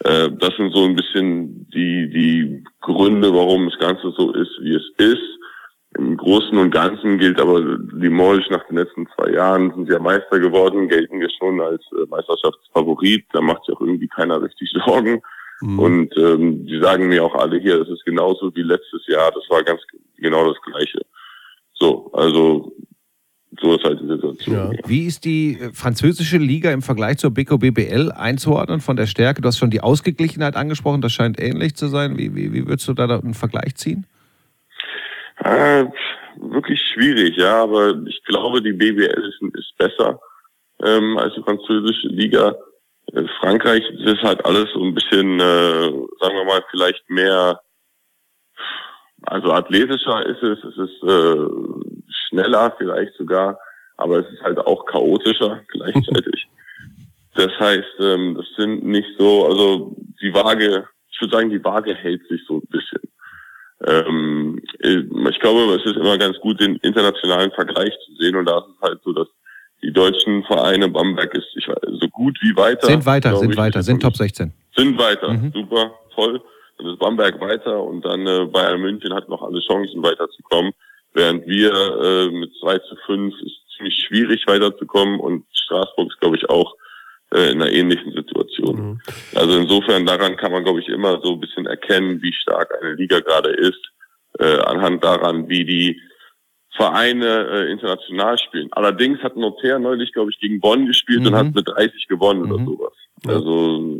Äh, 0.00 0.30
das 0.38 0.54
sind 0.56 0.74
so 0.74 0.84
ein 0.84 0.96
bisschen 0.96 1.68
die, 1.70 2.10
die 2.10 2.64
Gründe, 2.80 3.32
warum 3.32 3.68
das 3.70 3.78
Ganze 3.78 4.12
so 4.16 4.32
ist, 4.32 4.52
wie 4.60 4.74
es 4.74 4.84
ist. 4.98 5.22
Im 5.96 6.16
Großen 6.16 6.58
und 6.58 6.72
Ganzen 6.72 7.18
gilt 7.18 7.40
aber 7.40 7.60
Limoges 7.60 8.50
nach 8.50 8.66
den 8.66 8.78
letzten 8.78 9.06
zwei 9.14 9.30
Jahren 9.30 9.72
sind 9.72 9.86
sie 9.86 9.92
ja 9.92 10.00
Meister 10.00 10.40
geworden, 10.40 10.88
gelten 10.88 11.20
wir 11.20 11.28
schon 11.38 11.60
als 11.60 11.84
äh, 11.92 12.06
Meisterschaftsfavorit. 12.08 13.26
Da 13.32 13.40
macht 13.40 13.64
sich 13.64 13.76
auch 13.76 13.80
irgendwie 13.80 14.08
keiner 14.08 14.42
richtig 14.42 14.72
Sorgen. 14.86 15.22
Mhm. 15.60 15.78
Und 15.78 16.16
ähm, 16.18 16.66
die 16.66 16.80
sagen 16.80 17.08
mir 17.08 17.24
auch 17.24 17.34
alle 17.36 17.58
hier, 17.58 17.78
das 17.78 17.88
ist 17.88 18.04
genauso 18.04 18.54
wie 18.56 18.62
letztes 18.62 19.06
Jahr, 19.06 19.30
das 19.30 19.44
war 19.48 19.62
ganz 19.62 19.80
genau 20.16 20.48
das 20.48 20.60
Gleiche. 20.62 21.00
So, 21.74 22.10
also 22.12 22.72
so 23.60 23.74
ist 23.76 23.84
halt 23.84 24.00
die 24.00 24.08
Situation. 24.08 24.54
Ja. 24.54 24.70
Wie 24.86 25.06
ist 25.06 25.24
die 25.24 25.58
äh, 25.60 25.72
französische 25.72 26.38
Liga 26.38 26.70
im 26.72 26.82
Vergleich 26.82 27.18
zur 27.18 27.30
BK 27.30 27.58
BBL 27.58 28.12
einzuordnen 28.12 28.80
von 28.80 28.96
der 28.96 29.06
Stärke? 29.06 29.42
Du 29.42 29.48
hast 29.48 29.58
schon 29.58 29.70
die 29.70 29.80
Ausgeglichenheit 29.80 30.56
angesprochen, 30.56 31.00
das 31.00 31.12
scheint 31.12 31.40
ähnlich 31.40 31.76
zu 31.76 31.86
sein. 31.88 32.18
Wie, 32.18 32.34
wie, 32.34 32.52
wie 32.52 32.66
würdest 32.66 32.88
du 32.88 32.94
da 32.94 33.04
einen 33.04 33.34
Vergleich 33.34 33.76
ziehen? 33.76 34.06
Äh, 35.38 35.84
wirklich 36.36 36.80
schwierig, 36.92 37.36
ja, 37.36 37.62
aber 37.62 37.94
ich 38.06 38.22
glaube, 38.24 38.62
die 38.62 38.72
BBL 38.72 39.22
ist, 39.28 39.56
ist 39.58 39.76
besser 39.78 40.20
ähm, 40.82 41.16
als 41.18 41.34
die 41.34 41.42
französische 41.42 42.08
Liga. 42.08 42.54
In 43.12 43.28
Frankreich 43.40 43.82
ist 43.90 44.22
halt 44.22 44.44
alles 44.44 44.66
so 44.72 44.82
ein 44.82 44.94
bisschen, 44.94 45.38
äh, 45.38 45.90
sagen 46.20 46.34
wir 46.34 46.44
mal, 46.44 46.62
vielleicht 46.70 47.08
mehr, 47.08 47.60
also 49.26 49.52
athletischer 49.52 50.26
ist 50.26 50.42
es, 50.42 50.58
es 50.64 50.76
ist 50.76 51.02
äh, 51.02 51.36
schneller 52.28 52.74
vielleicht 52.78 53.14
sogar, 53.14 53.58
aber 53.96 54.18
es 54.18 54.32
ist 54.32 54.42
halt 54.42 54.58
auch 54.58 54.84
chaotischer 54.86 55.60
gleichzeitig. 55.68 56.46
Das 57.34 57.50
heißt, 57.58 58.00
ähm, 58.00 58.36
das 58.36 58.46
sind 58.56 58.84
nicht 58.84 59.08
so, 59.18 59.46
also 59.46 59.96
die 60.20 60.32
Waage, 60.32 60.86
ich 61.10 61.20
würde 61.20 61.36
sagen, 61.36 61.50
die 61.50 61.64
Waage 61.64 61.94
hält 61.94 62.26
sich 62.28 62.40
so 62.46 62.58
ein 62.58 62.68
bisschen. 62.70 63.00
Ähm, 63.86 64.62
ich 64.80 65.40
glaube, 65.40 65.74
es 65.74 65.84
ist 65.84 65.96
immer 65.96 66.16
ganz 66.16 66.38
gut, 66.38 66.60
den 66.60 66.76
internationalen 66.76 67.50
Vergleich 67.50 67.92
zu 68.06 68.14
sehen 68.16 68.36
und 68.36 68.46
da 68.46 68.58
ist 68.58 68.66
es 68.76 68.88
halt 68.88 69.00
so, 69.02 69.12
dass 69.12 69.28
die 69.82 69.92
deutschen 69.92 70.44
Vereine, 70.44 70.88
Bamberg 70.88 71.34
ist 71.34 71.48
ich 71.56 71.68
weiß, 71.68 71.76
so 72.00 72.08
gut 72.08 72.38
wie 72.40 72.56
weiter. 72.56 72.86
Sind 72.86 73.04
weiter, 73.04 73.36
sind 73.36 73.50
ich, 73.50 73.56
weiter, 73.56 73.82
sind 73.82 74.00
Top 74.00 74.16
16. 74.16 74.52
Sind 74.76 74.98
weiter, 74.98 75.32
mhm. 75.32 75.52
super, 75.52 75.92
toll. 76.14 76.40
Ist 76.78 76.98
Bamberg 76.98 77.40
weiter 77.40 77.82
und 77.82 78.04
dann 78.04 78.26
äh, 78.26 78.46
Bayern 78.46 78.80
München 78.80 79.14
hat 79.14 79.28
noch 79.28 79.42
alle 79.42 79.60
Chancen 79.60 80.02
weiterzukommen, 80.02 80.72
während 81.12 81.46
wir 81.46 81.72
äh, 81.72 82.30
mit 82.30 82.52
2 82.60 82.78
zu 82.78 82.96
5 83.06 83.34
ist 83.42 83.76
ziemlich 83.76 83.94
schwierig 84.06 84.46
weiterzukommen 84.46 85.20
und 85.20 85.44
Straßburg 85.52 86.08
ist, 86.08 86.20
glaube 86.20 86.36
ich, 86.36 86.48
auch 86.48 86.74
äh, 87.32 87.50
in 87.50 87.62
einer 87.62 87.70
ähnlichen 87.70 88.12
Situation. 88.12 88.76
Mhm. 88.76 89.00
Also 89.34 89.58
insofern 89.58 90.06
daran 90.06 90.36
kann 90.36 90.52
man, 90.52 90.64
glaube 90.64 90.80
ich, 90.80 90.88
immer 90.88 91.20
so 91.22 91.32
ein 91.32 91.40
bisschen 91.40 91.66
erkennen, 91.66 92.22
wie 92.22 92.32
stark 92.32 92.72
eine 92.80 92.94
Liga 92.94 93.20
gerade 93.20 93.50
ist, 93.50 93.80
äh, 94.38 94.58
anhand 94.60 95.04
daran, 95.04 95.48
wie 95.48 95.64
die 95.64 96.00
Vereine 96.76 97.48
äh, 97.50 97.72
international 97.72 98.36
spielen. 98.38 98.68
Allerdings 98.72 99.20
hat 99.22 99.36
Noter 99.36 99.78
neulich, 99.78 100.12
glaube 100.12 100.30
ich, 100.30 100.40
gegen 100.40 100.60
Bonn 100.60 100.86
gespielt 100.86 101.20
mhm. 101.20 101.26
und 101.28 101.34
hat 101.36 101.54
mit 101.54 101.68
30 101.68 102.08
gewonnen 102.08 102.42
mhm. 102.42 102.52
oder 102.52 102.64
sowas. 102.64 102.92
Also 103.26 103.98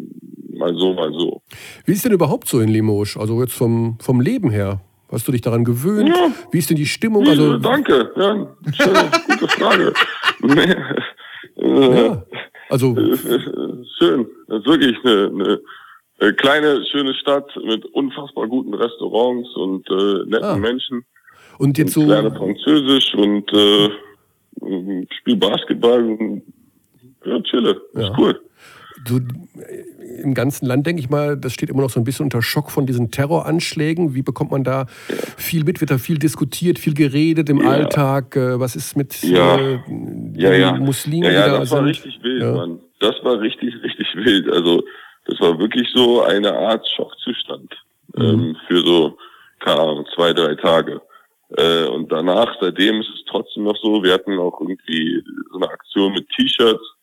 mal 0.58 0.74
so, 0.74 0.94
mal 0.94 1.12
so. 1.12 1.42
Wie 1.84 1.92
ist 1.92 2.04
denn 2.04 2.12
überhaupt 2.12 2.48
so 2.48 2.60
in 2.60 2.68
Limoges? 2.68 3.16
Also 3.16 3.40
jetzt 3.40 3.54
vom, 3.54 3.98
vom 4.00 4.20
Leben 4.20 4.50
her? 4.50 4.80
Hast 5.10 5.28
du 5.28 5.32
dich 5.32 5.42
daran 5.42 5.64
gewöhnt? 5.64 6.08
Ja. 6.08 6.32
Wie 6.50 6.58
ist 6.58 6.70
denn 6.70 6.76
die 6.76 6.86
Stimmung? 6.86 7.26
Also 7.28 7.58
danke, 7.58 8.10
ja, 8.16 8.56
schöne, 8.72 9.10
gute 9.28 9.48
Frage. 9.48 9.92
ja. 11.56 12.24
Also 12.68 12.96
schön, 12.96 14.26
das 14.48 14.58
ist 14.58 14.66
wirklich 14.66 14.96
eine, 15.04 15.60
eine 16.18 16.34
kleine 16.34 16.84
schöne 16.90 17.14
Stadt 17.14 17.48
mit 17.64 17.84
unfassbar 17.86 18.48
guten 18.48 18.74
Restaurants 18.74 19.54
und 19.54 19.88
äh, 19.90 20.24
netten 20.26 20.44
ah. 20.44 20.56
Menschen. 20.56 21.04
Und 21.58 21.78
jetzt 21.78 21.92
so 21.92 22.04
lerne 22.04 22.32
Französisch 22.32 23.14
und 23.14 23.52
äh, 23.52 25.06
spiele 25.20 25.36
Basketball 25.36 26.02
und 26.02 26.42
ja, 27.24 27.40
chille. 27.42 27.80
Ja. 27.94 28.00
Ist 28.00 28.18
cool. 28.18 28.40
Du, 29.04 29.20
Im 30.22 30.34
ganzen 30.34 30.66
Land, 30.66 30.86
denke 30.86 31.00
ich 31.00 31.10
mal, 31.10 31.36
das 31.36 31.52
steht 31.52 31.68
immer 31.68 31.82
noch 31.82 31.90
so 31.90 32.00
ein 32.00 32.04
bisschen 32.04 32.24
unter 32.24 32.42
Schock 32.42 32.70
von 32.70 32.86
diesen 32.86 33.10
Terroranschlägen. 33.10 34.14
Wie 34.14 34.22
bekommt 34.22 34.50
man 34.50 34.64
da 34.64 34.86
ja. 35.08 35.14
viel 35.36 35.64
mit? 35.64 35.80
Wird 35.80 35.90
da 35.90 35.98
viel 35.98 36.18
diskutiert, 36.18 36.78
viel 36.78 36.94
geredet 36.94 37.48
im 37.50 37.60
ja. 37.60 37.70
Alltag? 37.70 38.36
Äh, 38.36 38.58
was 38.58 38.76
ist 38.76 38.96
mit 38.96 39.22
ja. 39.22 39.58
äh, 39.58 40.60
ja. 40.60 40.72
Muslimen? 40.74 41.24
Ja, 41.24 41.48
ja, 41.48 41.58
das 41.58 41.70
war 41.70 41.84
richtig 41.84 42.22
wild. 42.22 42.54
Mann. 42.54 42.80
Das 43.00 43.14
war 43.22 43.40
richtig, 43.40 43.74
richtig 43.82 44.06
wild. 44.14 44.50
Also 44.50 44.82
das 45.26 45.40
war 45.40 45.58
wirklich 45.58 45.88
so 45.94 46.22
eine 46.22 46.52
Art 46.52 46.86
Schockzustand 46.96 47.74
mhm. 48.16 48.24
ähm, 48.24 48.56
für 48.66 48.80
so, 48.80 49.18
keine 49.60 49.80
Ahnung, 49.80 50.06
zwei, 50.14 50.32
drei 50.32 50.54
Tage. 50.54 51.00
Äh, 51.56 51.86
und 51.86 52.10
danach, 52.10 52.54
seitdem 52.60 53.00
ist 53.00 53.10
es 53.14 53.24
trotzdem 53.30 53.64
noch 53.64 53.76
so, 53.82 54.02
wir 54.02 54.12
hatten 54.12 54.38
auch 54.38 54.60
irgendwie 54.60 55.22
so 55.50 55.56
eine 55.56 55.68
Aktion 55.70 56.12
mit 56.12 56.28
T-Shirts. 56.30 56.93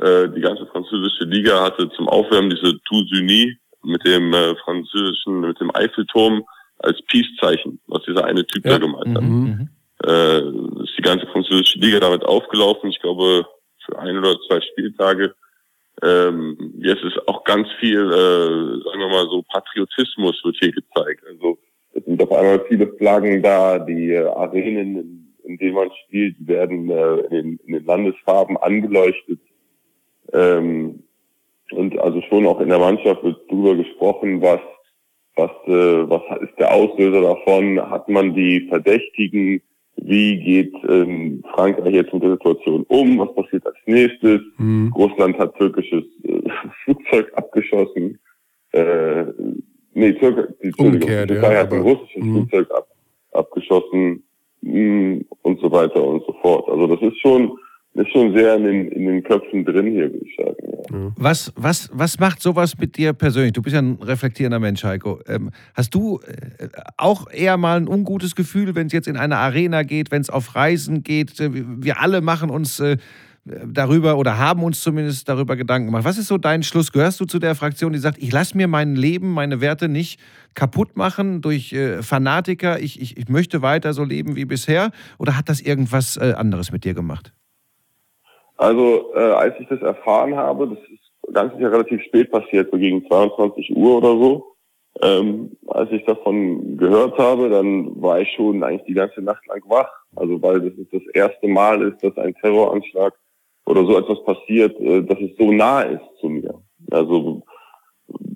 Äh, 0.00 0.28
die 0.30 0.40
ganze 0.40 0.66
französische 0.66 1.24
Liga 1.24 1.62
hatte 1.62 1.88
zum 1.90 2.08
Aufwärmen 2.08 2.50
diese 2.50 2.80
Tour 2.84 3.04
Unis 3.12 3.54
mit 3.82 4.04
dem 4.06 4.32
äh, 4.32 4.54
französischen, 4.64 5.40
mit 5.40 5.60
dem 5.60 5.74
Eiffelturm 5.74 6.44
als 6.78 7.00
Peace-Zeichen, 7.02 7.80
was 7.86 8.02
dieser 8.04 8.24
eine 8.24 8.46
Typ 8.46 8.64
ja. 8.64 8.72
da 8.72 8.78
gemalt 8.78 9.08
hat. 9.08 9.22
Mhm. 9.22 9.28
mhm. 9.28 9.68
Äh, 10.02 10.38
ist 10.82 10.96
die 10.96 11.02
ganze 11.02 11.26
französische 11.26 11.78
Liga 11.78 12.00
damit 12.00 12.24
aufgelaufen. 12.24 12.88
Ich 12.88 13.00
glaube, 13.00 13.44
für 13.84 13.98
ein 13.98 14.16
oder 14.16 14.34
zwei 14.48 14.60
Spieltage. 14.62 15.34
Ähm, 16.02 16.56
jetzt 16.78 17.02
ist 17.02 17.18
auch 17.28 17.44
ganz 17.44 17.68
viel, 17.78 18.00
äh, 18.00 18.82
sagen 18.82 19.00
wir 19.00 19.08
mal 19.08 19.26
so, 19.28 19.42
Patriotismus 19.42 20.40
wird 20.42 20.56
hier 20.58 20.72
gezeigt. 20.72 21.22
Also 21.28 21.58
es 21.92 22.02
sind 22.04 22.22
auf 22.22 22.32
einmal 22.32 22.64
viele 22.68 22.86
Flaggen 22.96 23.42
da, 23.42 23.78
die 23.78 24.12
äh, 24.12 24.24
Arenen, 24.24 24.96
in, 24.96 25.34
in 25.44 25.58
denen 25.58 25.74
man 25.74 25.90
spielt, 26.06 26.36
werden 26.46 26.88
äh, 26.88 27.16
in, 27.38 27.58
in 27.66 27.72
den 27.74 27.84
Landesfarben 27.84 28.56
angeleuchtet. 28.56 29.40
Ähm, 30.32 31.02
und 31.72 31.98
also 32.00 32.20
schon 32.28 32.46
auch 32.46 32.60
in 32.60 32.68
der 32.68 32.78
Mannschaft 32.78 33.22
wird 33.22 33.50
drüber 33.50 33.76
gesprochen, 33.76 34.40
was 34.42 34.60
was 35.36 35.50
äh, 35.66 36.10
was 36.10 36.22
ist 36.42 36.58
der 36.58 36.72
Auslöser 36.72 37.22
davon? 37.22 37.80
Hat 37.90 38.08
man 38.08 38.34
die 38.34 38.66
Verdächtigen? 38.68 39.62
Wie 39.96 40.36
geht 40.42 40.74
ähm, 40.88 41.44
Frankreich 41.54 41.94
jetzt 41.94 42.12
mit 42.12 42.22
der 42.22 42.32
Situation 42.32 42.84
um? 42.88 43.18
Was 43.18 43.34
passiert 43.34 43.66
als 43.66 43.76
nächstes? 43.86 44.40
Mhm. 44.58 44.92
Russland 44.96 45.38
hat 45.38 45.56
türkisches 45.56 46.04
äh, 46.24 46.40
Flugzeug 46.84 47.30
abgeschossen. 47.36 48.18
Äh, 48.72 49.24
Nee, 49.92 50.12
Türkei, 50.14 50.46
die 50.62 50.70
Türkei 50.72 51.52
ja, 51.52 51.58
hat 51.60 51.72
ein 51.72 51.80
russisches 51.80 52.22
mh. 52.22 52.32
Flugzeug 52.32 52.70
ab, 52.70 52.86
abgeschossen 53.32 54.22
mh, 54.62 54.78
mm, 54.78 55.24
und 55.42 55.60
so 55.60 55.70
weiter 55.70 56.02
und 56.02 56.24
so 56.24 56.34
fort. 56.42 56.68
Also 56.68 56.86
das 56.86 57.02
ist 57.02 57.20
schon, 57.20 57.58
ist 57.94 58.12
schon 58.12 58.34
sehr 58.34 58.56
in 58.56 58.64
den, 58.64 58.88
in 58.88 59.06
den 59.06 59.22
Köpfen 59.22 59.64
drin 59.64 59.86
hier, 59.86 60.12
würde 60.12 60.24
ich 60.24 60.36
sagen. 60.36 60.56
Ja. 60.92 61.12
Was, 61.16 61.52
was, 61.56 61.90
was 61.92 62.18
macht 62.18 62.40
sowas 62.40 62.78
mit 62.78 62.96
dir 62.96 63.12
persönlich? 63.12 63.52
Du 63.52 63.62
bist 63.62 63.74
ja 63.74 63.82
ein 63.82 63.98
reflektierender 64.00 64.58
Mensch, 64.58 64.82
Heiko. 64.84 65.20
Ähm, 65.26 65.50
hast 65.74 65.94
du 65.94 66.20
äh, 66.20 66.68
auch 66.96 67.30
eher 67.30 67.56
mal 67.56 67.76
ein 67.76 67.88
ungutes 67.88 68.34
Gefühl, 68.34 68.74
wenn 68.74 68.86
es 68.86 68.92
jetzt 68.92 69.08
in 69.08 69.16
eine 69.16 69.36
Arena 69.36 69.82
geht, 69.82 70.10
wenn 70.10 70.22
es 70.22 70.30
auf 70.30 70.54
Reisen 70.54 71.02
geht? 71.02 71.32
Wir 71.38 72.00
alle 72.00 72.20
machen 72.20 72.50
uns 72.50 72.80
äh, 72.80 72.96
darüber 73.44 74.18
oder 74.18 74.38
haben 74.38 74.62
uns 74.62 74.80
zumindest 74.80 75.28
darüber 75.28 75.56
Gedanken 75.56 75.86
gemacht. 75.86 76.04
Was 76.04 76.18
ist 76.18 76.28
so 76.28 76.38
dein 76.38 76.62
Schluss? 76.62 76.92
Gehörst 76.92 77.20
du 77.20 77.24
zu 77.24 77.38
der 77.38 77.54
Fraktion, 77.54 77.92
die 77.92 77.98
sagt, 77.98 78.22
ich 78.22 78.32
lasse 78.32 78.56
mir 78.56 78.68
mein 78.68 78.94
Leben, 78.94 79.32
meine 79.32 79.60
Werte 79.60 79.88
nicht 79.88 80.20
kaputt 80.54 80.96
machen 80.96 81.40
durch 81.40 81.72
äh, 81.72 82.02
Fanatiker, 82.02 82.80
ich, 82.80 83.00
ich, 83.00 83.16
ich 83.16 83.28
möchte 83.28 83.62
weiter 83.62 83.92
so 83.94 84.04
leben 84.04 84.36
wie 84.36 84.44
bisher? 84.44 84.90
Oder 85.18 85.36
hat 85.36 85.48
das 85.48 85.60
irgendwas 85.60 86.16
äh, 86.16 86.34
anderes 86.36 86.70
mit 86.72 86.84
dir 86.84 86.94
gemacht? 86.94 87.32
Also, 88.60 89.14
äh, 89.14 89.20
als 89.20 89.54
ich 89.58 89.66
das 89.68 89.80
erfahren 89.80 90.36
habe, 90.36 90.68
das 90.68 90.78
ist 90.90 91.32
ganz 91.32 91.54
sicher 91.54 91.72
relativ 91.72 92.02
spät 92.02 92.30
passiert, 92.30 92.70
so 92.70 92.76
gegen 92.76 93.06
22 93.06 93.74
Uhr 93.74 93.96
oder 93.96 94.10
so. 94.10 94.54
Ähm, 95.00 95.56
als 95.68 95.90
ich 95.92 96.04
davon 96.04 96.76
gehört 96.76 97.16
habe, 97.16 97.48
dann 97.48 98.02
war 98.02 98.20
ich 98.20 98.30
schon 98.36 98.62
eigentlich 98.62 98.84
die 98.86 98.92
ganze 98.92 99.22
Nacht 99.22 99.46
lang 99.46 99.62
wach. 99.66 99.88
Also 100.14 100.42
weil 100.42 100.60
das 100.60 100.74
ist 100.74 100.92
das 100.92 101.00
erste 101.14 101.48
Mal 101.48 101.80
ist, 101.80 102.04
dass 102.04 102.14
ein 102.18 102.34
Terroranschlag 102.34 103.14
oder 103.64 103.82
so 103.86 103.96
etwas 103.96 104.22
passiert, 104.24 104.78
äh, 104.78 105.04
dass 105.04 105.18
es 105.20 105.34
so 105.38 105.50
nah 105.52 105.80
ist 105.80 106.04
zu 106.20 106.28
mir. 106.28 106.52
Also 106.90 107.42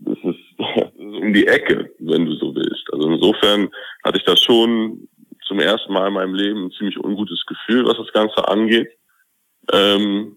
es 0.06 0.24
ist, 0.24 0.40
es 0.58 0.84
ist 0.96 1.22
um 1.22 1.34
die 1.34 1.46
Ecke, 1.46 1.90
wenn 1.98 2.24
du 2.24 2.32
so 2.36 2.54
willst. 2.54 2.88
Also 2.94 3.10
insofern 3.10 3.68
hatte 4.02 4.16
ich 4.16 4.24
da 4.24 4.34
schon 4.38 5.06
zum 5.46 5.60
ersten 5.60 5.92
Mal 5.92 6.08
in 6.08 6.14
meinem 6.14 6.34
Leben 6.34 6.64
ein 6.64 6.70
ziemlich 6.70 6.98
ungutes 6.98 7.44
Gefühl, 7.44 7.84
was 7.84 7.98
das 7.98 8.10
Ganze 8.14 8.48
angeht. 8.48 8.88
Ähm, 9.72 10.36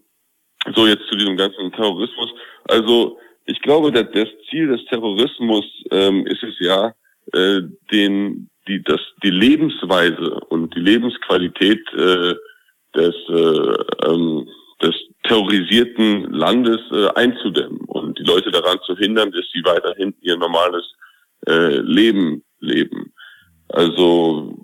so 0.74 0.86
jetzt 0.86 1.06
zu 1.08 1.16
diesem 1.16 1.36
ganzen 1.36 1.72
Terrorismus. 1.72 2.30
Also 2.64 3.18
ich 3.46 3.60
glaube, 3.62 3.92
dass 3.92 4.10
das 4.12 4.28
Ziel 4.50 4.68
des 4.68 4.84
Terrorismus 4.86 5.64
ähm, 5.90 6.26
ist 6.26 6.42
es 6.42 6.54
ja, 6.60 6.94
äh, 7.32 7.60
den 7.90 8.50
die 8.66 8.82
das 8.82 9.00
die 9.22 9.30
Lebensweise 9.30 10.40
und 10.50 10.74
die 10.74 10.80
Lebensqualität 10.80 11.80
äh, 11.94 12.34
des 12.94 13.14
äh, 13.28 14.06
ähm, 14.06 14.48
des 14.82 14.94
terrorisierten 15.24 16.32
Landes 16.32 16.80
äh, 16.92 17.08
einzudämmen 17.14 17.80
und 17.86 18.18
die 18.18 18.24
Leute 18.24 18.50
daran 18.50 18.78
zu 18.86 18.96
hindern, 18.96 19.32
dass 19.32 19.44
sie 19.52 19.62
weiterhin 19.64 20.14
ihr 20.20 20.36
normales 20.36 20.84
äh, 21.46 21.78
Leben 21.80 22.44
leben. 22.60 23.12
Also 23.68 24.54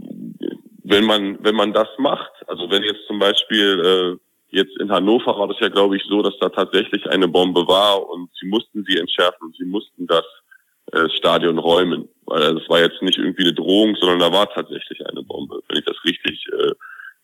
wenn 0.84 1.04
man 1.04 1.42
wenn 1.42 1.54
man 1.54 1.72
das 1.72 1.88
macht, 1.98 2.32
also 2.46 2.70
wenn 2.70 2.82
jetzt 2.82 3.06
zum 3.06 3.18
Beispiel 3.18 3.80
äh, 3.80 4.23
jetzt 4.54 4.78
in 4.80 4.90
Hannover 4.90 5.38
war 5.38 5.48
das 5.48 5.58
ja 5.60 5.68
glaube 5.68 5.96
ich 5.96 6.02
so, 6.08 6.22
dass 6.22 6.38
da 6.40 6.48
tatsächlich 6.48 7.06
eine 7.10 7.28
Bombe 7.28 7.66
war 7.66 8.08
und 8.08 8.30
sie 8.40 8.46
mussten 8.46 8.84
sie 8.84 8.96
entschärfen, 8.96 9.52
sie 9.58 9.64
mussten 9.64 10.06
das 10.06 10.24
äh, 10.92 11.08
Stadion 11.16 11.58
räumen, 11.58 12.08
weil 12.26 12.54
das 12.54 12.68
war 12.68 12.80
jetzt 12.80 13.02
nicht 13.02 13.18
irgendwie 13.18 13.44
eine 13.44 13.54
Drohung, 13.54 13.96
sondern 13.96 14.18
da 14.18 14.32
war 14.32 14.48
tatsächlich 14.52 15.04
eine 15.06 15.22
Bombe, 15.22 15.60
wenn 15.68 15.78
ich 15.78 15.84
das 15.84 15.96
richtig 16.04 16.46
äh, 16.52 16.72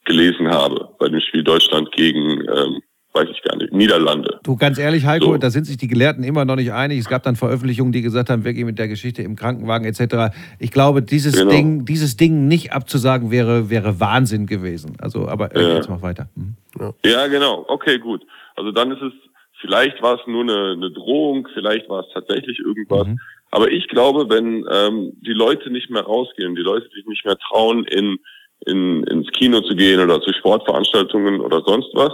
gelesen 0.04 0.48
habe 0.48 0.88
bei 0.98 1.08
dem 1.08 1.20
Spiel 1.20 1.44
Deutschland 1.44 1.92
gegen, 1.92 2.40
ähm, 2.48 2.80
weiß 3.12 3.28
ich 3.30 3.42
gar 3.42 3.56
nicht, 3.56 3.72
Niederlande. 3.72 4.40
Du, 4.42 4.56
ganz 4.56 4.78
ehrlich, 4.78 5.04
Heiko, 5.04 5.32
so. 5.32 5.36
da 5.36 5.50
sind 5.50 5.66
sich 5.66 5.76
die 5.76 5.88
Gelehrten 5.88 6.24
immer 6.24 6.44
noch 6.44 6.56
nicht 6.56 6.72
einig. 6.72 6.98
Es 6.98 7.08
gab 7.08 7.22
dann 7.22 7.36
Veröffentlichungen, 7.36 7.92
die 7.92 8.02
gesagt 8.02 8.30
haben, 8.30 8.44
wir 8.44 8.54
gehen 8.54 8.66
mit 8.66 8.78
der 8.78 8.88
Geschichte 8.88 9.22
im 9.22 9.36
Krankenwagen 9.36 9.86
etc. 9.86 10.34
Ich 10.58 10.70
glaube, 10.70 11.02
dieses 11.02 11.36
genau. 11.36 11.50
Ding, 11.50 11.84
dieses 11.84 12.16
Ding 12.16 12.48
nicht 12.48 12.72
abzusagen 12.72 13.30
wäre, 13.30 13.68
wäre 13.68 14.00
Wahnsinn 14.00 14.46
gewesen. 14.46 14.96
Also, 15.00 15.28
aber 15.28 15.54
äh, 15.54 15.62
ja. 15.62 15.74
jetzt 15.76 15.88
mach 15.88 16.02
weiter. 16.02 16.28
Mhm. 16.34 16.56
Ja. 16.80 16.92
ja, 17.04 17.26
genau. 17.28 17.64
Okay, 17.68 17.98
gut. 17.98 18.22
Also 18.56 18.72
dann 18.72 18.90
ist 18.92 19.02
es, 19.02 19.12
vielleicht 19.60 20.02
war 20.02 20.18
es 20.18 20.26
nur 20.26 20.42
eine, 20.42 20.72
eine 20.72 20.90
Drohung, 20.90 21.46
vielleicht 21.54 21.88
war 21.88 22.00
es 22.00 22.12
tatsächlich 22.12 22.58
irgendwas. 22.58 23.06
Mhm. 23.06 23.20
Aber 23.50 23.70
ich 23.70 23.88
glaube, 23.88 24.28
wenn 24.28 24.64
ähm, 24.70 25.12
die 25.20 25.32
Leute 25.32 25.70
nicht 25.70 25.90
mehr 25.90 26.02
rausgehen, 26.02 26.54
die 26.54 26.62
Leute 26.62 26.88
sich 26.94 27.04
nicht 27.06 27.24
mehr 27.24 27.36
trauen, 27.36 27.84
in 27.84 28.18
in, 28.66 29.04
ins 29.04 29.30
Kino 29.32 29.60
zu 29.60 29.74
gehen 29.74 30.00
oder 30.00 30.20
zu 30.20 30.32
Sportveranstaltungen 30.32 31.40
oder 31.40 31.62
sonst 31.64 31.90
was, 31.94 32.12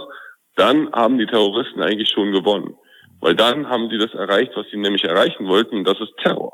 dann 0.55 0.91
haben 0.91 1.17
die 1.17 1.25
Terroristen 1.25 1.81
eigentlich 1.81 2.09
schon 2.09 2.31
gewonnen. 2.31 2.75
Weil 3.19 3.35
dann 3.35 3.67
haben 3.67 3.89
sie 3.89 3.97
das 3.97 4.13
erreicht, 4.13 4.51
was 4.55 4.67
sie 4.71 4.77
nämlich 4.77 5.03
erreichen 5.03 5.47
wollten, 5.47 5.77
und 5.77 5.87
das 5.87 5.99
ist 5.99 6.15
Terror 6.21 6.53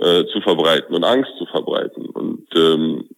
äh, 0.00 0.24
zu 0.26 0.40
verbreiten 0.40 0.94
und 0.94 1.04
Angst 1.04 1.30
zu 1.38 1.46
verbreiten. 1.46 2.06
Und 2.06 2.46
ähm, 2.54 3.08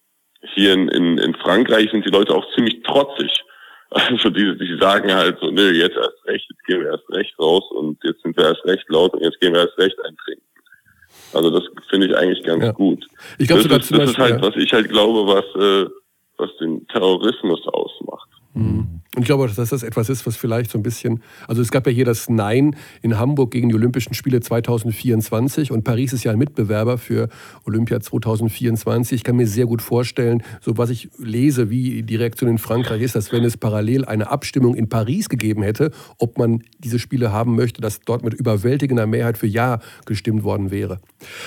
hier 0.54 0.74
in, 0.74 0.88
in, 0.88 1.18
in 1.18 1.34
Frankreich 1.34 1.90
sind 1.90 2.04
die 2.04 2.10
Leute 2.10 2.34
auch 2.34 2.46
ziemlich 2.54 2.82
trotzig. 2.82 3.32
Also 3.90 4.30
die, 4.30 4.58
die 4.58 4.78
sagen 4.80 5.12
halt 5.14 5.38
so, 5.40 5.50
nö, 5.50 5.70
jetzt 5.70 5.96
erst 5.96 6.26
recht, 6.26 6.46
jetzt 6.50 6.64
gehen 6.66 6.80
wir 6.80 6.90
erst 6.90 7.08
recht 7.10 7.38
raus 7.38 7.64
und 7.70 7.98
jetzt 8.02 8.20
sind 8.22 8.36
wir 8.36 8.46
erst 8.46 8.64
recht 8.64 8.84
laut 8.88 9.14
und 9.14 9.22
jetzt 9.22 9.40
gehen 9.40 9.52
wir 9.52 9.60
erst 9.60 9.78
recht 9.78 9.96
eintrinken. 10.04 10.42
Also 11.32 11.50
das 11.50 11.64
finde 11.88 12.08
ich 12.08 12.16
eigentlich 12.16 12.42
ganz 12.44 12.64
ja. 12.64 12.72
gut. 12.72 13.06
Ich 13.38 13.46
glaube, 13.46 13.68
das, 13.68 13.82
ist, 13.82 13.96
das 13.96 14.10
ist 14.10 14.18
halt, 14.18 14.36
ja. 14.36 14.42
was 14.42 14.56
ich 14.56 14.72
halt 14.72 14.88
glaube, 14.88 15.26
was, 15.26 15.44
äh, 15.62 15.90
was 16.36 16.50
den 16.58 16.86
Terrorismus 16.88 17.66
ausmacht. 17.68 18.28
Mhm. 18.54 19.00
Und 19.16 19.22
ich 19.22 19.28
glaube, 19.28 19.48
dass 19.48 19.70
das 19.70 19.82
etwas 19.82 20.10
ist, 20.10 20.26
was 20.26 20.36
vielleicht 20.36 20.70
so 20.70 20.78
ein 20.78 20.82
bisschen, 20.82 21.22
also 21.48 21.62
es 21.62 21.70
gab 21.70 21.86
ja 21.86 21.92
hier 21.92 22.04
das 22.04 22.28
Nein 22.28 22.76
in 23.00 23.18
Hamburg 23.18 23.50
gegen 23.50 23.70
die 23.70 23.74
Olympischen 23.74 24.12
Spiele 24.12 24.40
2024 24.40 25.72
und 25.72 25.84
Paris 25.84 26.12
ist 26.12 26.22
ja 26.22 26.32
ein 26.32 26.38
Mitbewerber 26.38 26.98
für 26.98 27.30
Olympia 27.64 27.98
2024. 27.98 29.16
Ich 29.16 29.24
kann 29.24 29.36
mir 29.36 29.46
sehr 29.46 29.64
gut 29.64 29.80
vorstellen, 29.80 30.42
so 30.60 30.76
was 30.76 30.90
ich 30.90 31.08
lese, 31.16 31.70
wie 31.70 32.02
die 32.02 32.16
Reaktion 32.16 32.50
in 32.50 32.58
Frankreich 32.58 33.00
ist, 33.00 33.16
dass 33.16 33.32
wenn 33.32 33.42
es 33.42 33.56
parallel 33.56 34.04
eine 34.04 34.30
Abstimmung 34.30 34.74
in 34.74 34.90
Paris 34.90 35.30
gegeben 35.30 35.62
hätte, 35.62 35.92
ob 36.18 36.36
man 36.36 36.62
diese 36.78 36.98
Spiele 36.98 37.32
haben 37.32 37.56
möchte, 37.56 37.80
dass 37.80 38.00
dort 38.02 38.22
mit 38.22 38.34
überwältigender 38.34 39.06
Mehrheit 39.06 39.38
für 39.38 39.46
Ja 39.46 39.78
gestimmt 40.04 40.44
worden 40.44 40.70
wäre. 40.70 40.98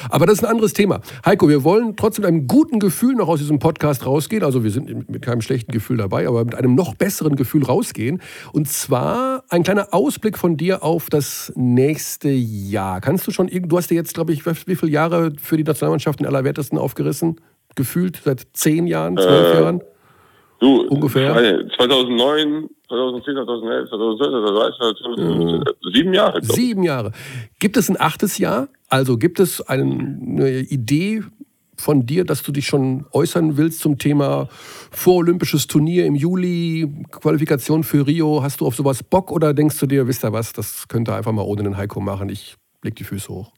Aber 0.10 0.26
das 0.26 0.40
ist 0.40 0.44
ein 0.44 0.50
anderes 0.50 0.74
Thema. 0.74 1.02
Heiko, 1.24 1.48
wir 1.48 1.64
wollen 1.64 1.96
trotzdem 1.96 2.24
mit 2.24 2.30
einem 2.30 2.48
guten 2.48 2.80
Gefühl 2.80 3.14
noch 3.14 3.28
aus 3.28 3.38
diesem 3.38 3.60
Podcast 3.60 4.08
rausgehen. 4.08 4.44
Also 4.44 4.64
wir 4.64 4.72
sind 4.72 5.08
mit 5.08 5.22
keinem 5.22 5.42
schlechten 5.42 5.72
Gefühl 5.72 5.98
dabei, 5.98 6.28
aber 6.28 6.44
mit 6.46 6.56
einem 6.56 6.74
noch 6.74 6.96
besseren 6.96 7.36
Gefühl 7.36 7.59
Gefühl 7.60 7.64
rausgehen. 7.64 8.22
Und 8.54 8.68
zwar 8.68 9.44
ein 9.50 9.64
kleiner 9.64 9.88
Ausblick 9.92 10.38
von 10.38 10.58
dir 10.58 10.84
auf 10.84 11.10
das 11.10 11.52
nächste 11.56 12.30
Jahr. 12.30 13.02
Kannst 13.02 13.28
du 13.28 13.32
schon, 13.32 13.48
du 13.48 13.78
hast 13.78 13.90
dir 13.90 13.96
jetzt, 13.96 14.14
glaube 14.14 14.34
ich, 14.34 14.46
wie 14.46 14.76
viele 14.76 14.92
Jahre 14.92 15.34
für 15.40 15.58
die 15.58 15.64
Nationalmannschaft 15.64 16.20
den 16.20 16.28
Allerwertesten 16.28 16.78
aufgerissen? 16.78 17.40
Gefühlt 17.76 18.22
seit 18.24 18.48
zehn 18.54 18.88
Jahren, 18.88 19.16
zwölf 19.18 19.54
äh, 19.54 19.62
Jahren? 19.62 19.82
Du, 20.60 20.82
ungefähr? 20.88 21.34
2009, 21.78 22.70
2010, 22.90 23.36
2011, 23.36 23.90
2012, 23.90 24.32
2013, 24.80 24.96
2015, 25.16 25.94
sieben 25.94 26.14
Jahre. 26.14 26.44
Sieben 26.44 26.84
Jahre. 26.84 27.12
Gibt 27.60 27.78
es 27.78 27.90
ein 27.90 27.96
achtes 28.00 28.38
Jahr? 28.40 28.68
Also 28.90 29.18
gibt 29.18 29.40
es 29.40 29.62
eine 29.62 30.60
Idee 30.60 31.24
von 31.80 32.06
dir, 32.06 32.26
dass 32.26 32.44
du 32.44 32.52
dich 32.52 32.68
schon 32.68 33.06
äußern 33.14 33.58
willst 33.58 33.80
zum 33.80 33.98
Thema 33.98 34.48
vorolympisches 34.92 35.68
Turnier 35.68 36.06
im 36.06 36.16
Juli, 36.16 37.06
Qualifikation 37.12 37.84
für 37.84 38.06
Rio? 38.06 38.44
Hast 38.44 38.62
du 38.62 38.68
auf 38.68 38.76
sowas 38.76 39.02
Bock 39.04 39.32
oder 39.32 39.54
denkst 39.54 39.80
du 39.80 39.86
dir, 39.86 40.08
wisst 40.08 40.26
ihr 40.26 40.34
was, 40.34 40.54
das 40.54 40.88
könnte 40.88 41.16
einfach 41.16 41.32
mal 41.32 41.44
ohne 41.44 41.64
den 41.64 41.78
Heiko 41.78 42.02
machen, 42.02 42.30
ich 42.30 42.56
leg 42.84 42.96
die 42.96 43.06
Füße 43.06 43.30
hoch? 43.30 43.52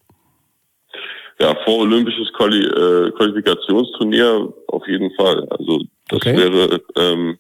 Ja, 1.40 1.56
vorolympisches 1.66 2.32
Quali 2.34 2.64
äh, 2.64 3.12
Qualifikationsturnier 3.12 4.54
auf 4.68 4.88
jeden 4.88 5.12
Fall. 5.16 5.48
Also 5.50 5.80
das 6.10 6.18
okay. 6.18 6.38
wäre, 6.38 6.80
ähm, 6.98 7.40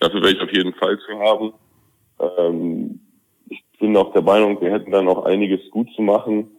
dafür 0.00 0.22
wäre 0.22 0.32
ich 0.32 0.40
auf 0.40 0.52
jeden 0.52 0.72
Fall 0.74 0.98
zu 1.00 1.18
haben. 1.18 1.52
Ähm, 2.20 3.00
ich 3.50 3.62
bin 3.78 3.94
auch 3.98 4.12
der 4.14 4.22
Meinung, 4.22 4.58
wir 4.62 4.72
hätten 4.72 4.90
da 4.90 5.02
noch 5.02 5.26
einiges 5.26 5.60
gut 5.70 5.88
zu 5.94 6.00
machen 6.00 6.53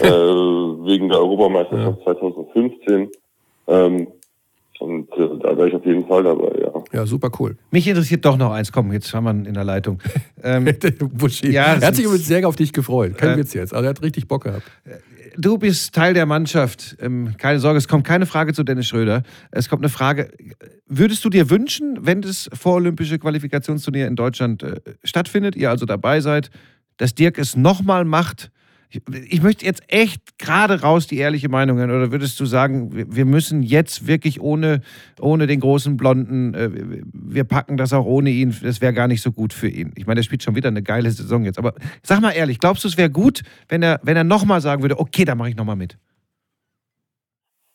äh, 0.00 0.06
wegen 0.06 1.08
der 1.08 1.18
Europameisterschaft 1.18 1.98
ja. 1.98 2.04
2015. 2.04 3.10
Ähm, 3.66 4.08
und 4.80 5.08
äh, 5.12 5.38
da 5.40 5.56
wäre 5.56 5.68
ich 5.68 5.74
auf 5.74 5.86
jeden 5.86 6.06
Fall 6.06 6.24
dabei, 6.24 6.60
ja. 6.60 6.72
Ja, 6.92 7.06
super 7.06 7.30
cool. 7.38 7.56
Mich 7.70 7.86
interessiert 7.86 8.24
doch 8.24 8.36
noch 8.36 8.52
eins. 8.52 8.72
Komm, 8.72 8.92
jetzt 8.92 9.14
haben 9.14 9.24
wir 9.24 9.48
in 9.48 9.54
der 9.54 9.64
Leitung. 9.64 10.00
Ähm, 10.46 10.66
ja, 11.40 11.76
er 11.76 11.86
hat 11.86 11.96
sich 11.96 12.04
übrigens 12.04 12.26
sehr 12.26 12.46
auf 12.46 12.54
dich 12.54 12.74
gefreut. 12.74 13.16
Kein 13.16 13.30
äh, 13.30 13.38
Witz 13.38 13.54
jetzt. 13.54 13.72
Also 13.72 13.84
er 13.84 13.88
hat 13.88 14.02
richtig 14.02 14.28
Bock 14.28 14.44
gehabt. 14.44 14.70
Du 15.38 15.56
bist 15.56 15.94
Teil 15.94 16.12
der 16.12 16.26
Mannschaft. 16.26 16.98
Ähm, 17.00 17.34
keine 17.38 17.60
Sorge, 17.60 17.78
es 17.78 17.88
kommt 17.88 18.04
keine 18.04 18.26
Frage 18.26 18.52
zu 18.52 18.62
Dennis 18.62 18.86
Schröder. 18.86 19.22
Es 19.50 19.70
kommt 19.70 19.80
eine 19.80 19.88
Frage. 19.88 20.28
Würdest 20.86 21.24
du 21.24 21.30
dir 21.30 21.48
wünschen, 21.48 21.96
wenn 22.02 22.20
das 22.20 22.50
vorolympische 22.52 23.18
Qualifikationsturnier 23.18 24.06
in 24.06 24.16
Deutschland 24.16 24.62
äh, 24.62 24.80
stattfindet, 25.02 25.56
ihr 25.56 25.70
also 25.70 25.86
dabei 25.86 26.20
seid, 26.20 26.50
dass 26.98 27.14
Dirk 27.14 27.38
es 27.38 27.56
nochmal 27.56 28.04
macht 28.04 28.50
ich 29.28 29.42
möchte 29.42 29.64
jetzt 29.64 29.82
echt 29.88 30.38
gerade 30.38 30.80
raus 30.82 31.06
die 31.06 31.18
ehrliche 31.18 31.48
Meinung 31.48 31.78
hören. 31.78 31.90
Oder 31.90 32.12
würdest 32.12 32.38
du 32.40 32.46
sagen, 32.46 32.90
wir 32.92 33.24
müssen 33.24 33.62
jetzt 33.62 34.06
wirklich 34.06 34.40
ohne, 34.40 34.80
ohne 35.20 35.46
den 35.46 35.60
großen 35.60 35.96
Blonden, 35.96 36.54
äh, 36.54 36.70
wir 37.12 37.44
packen 37.44 37.76
das 37.76 37.92
auch 37.92 38.04
ohne 38.04 38.30
ihn, 38.30 38.54
das 38.62 38.80
wäre 38.80 38.92
gar 38.92 39.08
nicht 39.08 39.22
so 39.22 39.32
gut 39.32 39.52
für 39.52 39.68
ihn. 39.68 39.92
Ich 39.96 40.06
meine, 40.06 40.16
der 40.16 40.22
spielt 40.22 40.42
schon 40.42 40.54
wieder 40.54 40.68
eine 40.68 40.82
geile 40.82 41.10
Saison 41.10 41.44
jetzt. 41.44 41.58
Aber 41.58 41.74
sag 42.02 42.20
mal 42.20 42.32
ehrlich, 42.32 42.58
glaubst 42.58 42.84
du, 42.84 42.88
es 42.88 42.96
wäre 42.96 43.10
gut, 43.10 43.42
wenn 43.68 43.82
er, 43.82 44.00
wenn 44.02 44.16
er 44.16 44.24
nochmal 44.24 44.60
sagen 44.60 44.82
würde, 44.82 44.98
okay, 44.98 45.24
da 45.24 45.34
mache 45.34 45.50
ich 45.50 45.56
nochmal 45.56 45.76
mit? 45.76 45.98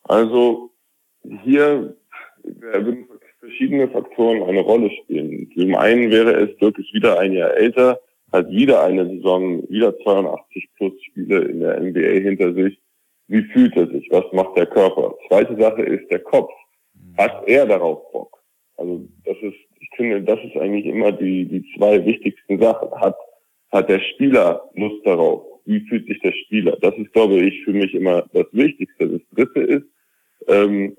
Also 0.04 0.72
hier 1.44 1.96
würden 2.44 3.06
verschiedene 3.40 3.88
Faktoren 3.88 4.44
eine 4.44 4.62
Rolle 4.62 4.90
spielen. 5.04 5.50
Zum 5.56 5.76
einen 5.76 6.12
wäre 6.12 6.32
es 6.34 6.62
wirklich 6.62 6.94
wieder 6.94 7.20
ein 7.20 7.34
Jahr 7.34 7.56
älter 7.56 8.00
hat 8.32 8.50
wieder 8.50 8.84
eine 8.84 9.08
Saison, 9.08 9.68
wieder 9.70 9.98
82 10.00 10.70
plus 10.76 10.94
Spiele 11.04 11.40
in 11.46 11.60
der 11.62 11.80
NBA 11.80 12.22
hinter 12.22 12.54
sich. 12.54 12.80
Wie 13.28 13.44
fühlt 13.44 13.76
er 13.76 13.88
sich? 13.88 14.08
Was 14.12 14.26
macht 14.34 14.58
der 14.58 14.66
Körper? 14.66 15.16
Zweite 15.28 15.56
Sache 15.58 15.84
ist 15.84 16.10
der 16.10 16.20
Kopf. 16.20 16.52
Hat 17.18 17.48
er 17.48 17.66
darauf 17.66 18.12
Bock? 18.12 18.40
Also 18.78 19.08
das 19.26 19.38
ist, 19.42 19.58
ich 19.80 19.90
finde, 19.96 20.22
das 20.22 20.40
ist 20.44 20.58
eigentlich 20.58 20.86
immer 20.86 21.12
die, 21.12 21.46
die 21.46 21.66
zwei 21.76 22.04
wichtigsten 22.06 22.60
Sachen. 22.60 22.90
Hat, 23.00 23.16
hat 23.72 23.90
der 23.90 24.00
Spieler 24.00 24.70
Lust 24.74 25.06
darauf? 25.06 25.44
Wie 25.66 25.82
fühlt 25.82 26.08
sich 26.08 26.20
der 26.22 26.32
Spieler? 26.32 26.78
Das 26.82 26.96
ist, 26.98 27.14
glaube 27.14 27.36
ich, 27.36 27.64
für 27.64 27.74
mich 27.74 27.94
immer 27.94 28.24
das 28.34 28.48
Wichtigste. 28.52 29.08
Das 29.08 29.22
Dritte 29.36 29.60
ist, 29.60 29.86
ähm, 30.48 30.98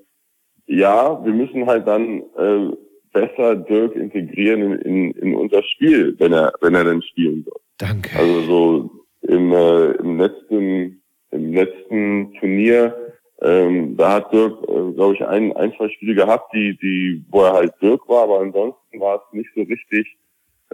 ja, 0.67 1.23
wir 1.25 1.33
müssen 1.33 1.65
halt 1.65 1.87
dann 1.87 2.21
äh, 2.37 2.71
besser 3.11 3.55
Dirk 3.55 3.95
integrieren 3.95 4.61
in, 4.61 4.79
in, 4.81 5.11
in 5.11 5.35
unser 5.35 5.63
Spiel, 5.63 6.15
wenn 6.19 6.33
er, 6.33 6.53
wenn 6.61 6.75
er 6.75 6.85
denn 6.85 7.01
spielen 7.01 7.43
soll. 7.43 7.59
Danke. 7.77 8.17
Also 8.17 8.41
so 8.41 8.89
im, 9.21 9.51
äh, 9.53 9.91
im 9.93 10.19
letzten, 10.19 11.01
im 11.31 11.53
letzten 11.53 12.33
Turnier, 12.39 12.95
ähm, 13.41 13.97
da 13.97 14.13
hat 14.13 14.33
Dirk, 14.33 14.61
äh, 14.63 14.93
glaube 14.93 15.15
ich, 15.15 15.25
ein, 15.25 15.55
ein, 15.55 15.73
zwei 15.75 15.89
Spiele 15.89 16.15
gehabt, 16.15 16.53
die, 16.53 16.77
die, 16.77 17.23
wo 17.29 17.41
er 17.43 17.53
halt 17.53 17.73
Dirk 17.81 18.07
war, 18.07 18.23
aber 18.23 18.41
ansonsten 18.41 18.99
war 18.99 19.17
es 19.17 19.33
nicht 19.33 19.49
so 19.55 19.61
richtig, 19.61 20.07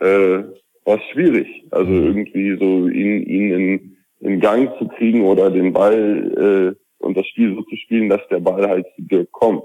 äh, 0.02 0.44
war 0.86 1.00
schwierig. 1.12 1.48
Also 1.72 1.92
mhm. 1.92 2.08
irgendwie 2.08 2.58
so 2.58 2.88
ihn, 2.88 3.24
ihn 3.24 3.52
in, 3.52 3.98
in 4.20 4.40
Gang 4.40 4.78
zu 4.80 4.88
kriegen 4.88 5.24
oder 5.24 5.50
den 5.50 5.74
Ball 5.74 6.76
äh, 6.78 7.04
und 7.04 7.16
das 7.16 7.28
Spiel 7.28 7.56
so 7.56 7.62
zu 7.64 7.76
spielen, 7.78 8.10
dass 8.10 8.22
der 8.30 8.40
Ball 8.40 8.68
halt 8.68 8.86
zu 8.96 9.02
Dirk 9.04 9.32
kommt. 9.32 9.64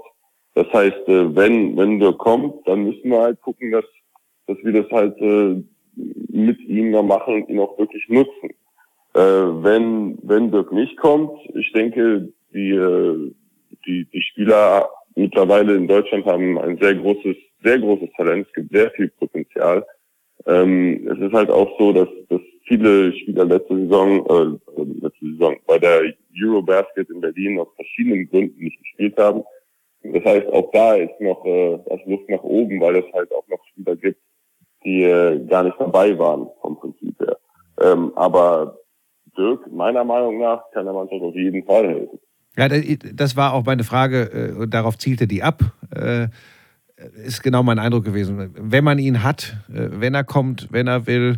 Das 0.55 0.67
heißt, 0.71 1.07
äh, 1.07 1.35
wenn, 1.35 1.75
wenn 1.77 1.99
der 1.99 2.13
kommt, 2.13 2.67
dann 2.67 2.83
müssen 2.83 3.09
wir 3.09 3.21
halt 3.21 3.41
gucken, 3.41 3.71
dass, 3.71 3.85
dass 4.47 4.57
wir 4.63 4.73
das 4.83 4.91
halt 4.91 5.17
äh, 5.19 5.63
mit 5.95 6.59
ihm 6.61 6.91
da 6.91 7.01
machen 7.01 7.35
und 7.35 7.49
ihn 7.49 7.59
auch 7.59 7.77
wirklich 7.77 8.07
nutzen. 8.09 8.49
Äh, 9.13 9.19
wenn, 9.19 10.17
wenn 10.23 10.51
Dirk 10.51 10.71
nicht 10.71 10.97
kommt, 10.97 11.39
ich 11.55 11.71
denke, 11.71 12.29
die, 12.53 13.33
die, 13.85 14.05
die 14.05 14.21
Spieler 14.21 14.87
mittlerweile 15.15 15.75
in 15.75 15.87
Deutschland 15.87 16.25
haben 16.25 16.57
ein 16.59 16.77
sehr 16.79 16.95
großes, 16.95 17.35
sehr 17.63 17.79
großes 17.79 18.09
Talent. 18.15 18.47
Es 18.47 18.53
gibt 18.53 18.71
sehr 18.71 18.91
viel 18.91 19.09
Potenzial. 19.09 19.85
Ähm, 20.45 21.07
es 21.07 21.19
ist 21.19 21.33
halt 21.33 21.49
auch 21.49 21.77
so, 21.79 21.93
dass, 21.93 22.09
dass 22.29 22.41
viele 22.67 23.13
Spieler 23.13 23.45
letzte 23.45 23.75
Saison, 23.75 24.25
äh, 24.27 24.81
letzte 25.01 25.25
Saison 25.31 25.55
bei 25.67 25.79
der 25.79 26.13
Eurobasket 26.41 27.09
in 27.09 27.21
Berlin 27.21 27.59
aus 27.59 27.67
verschiedenen 27.75 28.29
Gründen 28.29 28.63
nicht 28.63 28.79
gespielt 28.79 29.17
haben. 29.17 29.43
Das 30.03 30.23
heißt, 30.25 30.47
auch 30.47 30.69
da 30.71 30.95
ist 30.95 31.19
noch 31.19 31.45
äh, 31.45 31.79
das 31.89 31.99
Luft 32.05 32.29
nach 32.29 32.43
oben, 32.43 32.79
weil 32.81 32.97
es 32.97 33.13
halt 33.13 33.31
auch 33.33 33.47
noch 33.47 33.59
Spieler 33.71 33.95
gibt, 33.95 34.19
die 34.83 35.03
äh, 35.03 35.45
gar 35.45 35.63
nicht 35.63 35.79
dabei 35.79 36.17
waren 36.17 36.47
vom 36.61 36.77
Prinzip 36.77 37.17
her. 37.19 37.37
Ähm, 37.81 38.11
aber 38.15 38.77
Dirk, 39.37 39.71
meiner 39.71 40.03
Meinung 40.03 40.39
nach, 40.39 40.63
kann 40.71 40.85
der 40.85 40.93
Mannschaft 40.93 41.21
auf 41.21 41.35
jeden 41.35 41.63
Fall 41.63 41.87
helfen. 41.87 42.19
Ja, 42.55 42.67
das 42.69 43.35
war 43.35 43.53
auch 43.53 43.65
meine 43.65 43.83
Frage, 43.83 44.57
äh, 44.61 44.67
darauf 44.67 44.97
zielte 44.97 45.25
die 45.25 45.41
ab. 45.41 45.63
Äh, 45.95 46.27
ist 47.25 47.41
genau 47.41 47.63
mein 47.63 47.79
Eindruck 47.79 48.05
gewesen. 48.05 48.53
Wenn 48.55 48.83
man 48.83 48.99
ihn 48.99 49.23
hat, 49.23 49.57
äh, 49.69 49.89
wenn 49.91 50.13
er 50.13 50.23
kommt, 50.23 50.67
wenn 50.71 50.87
er 50.87 51.07
will, 51.07 51.37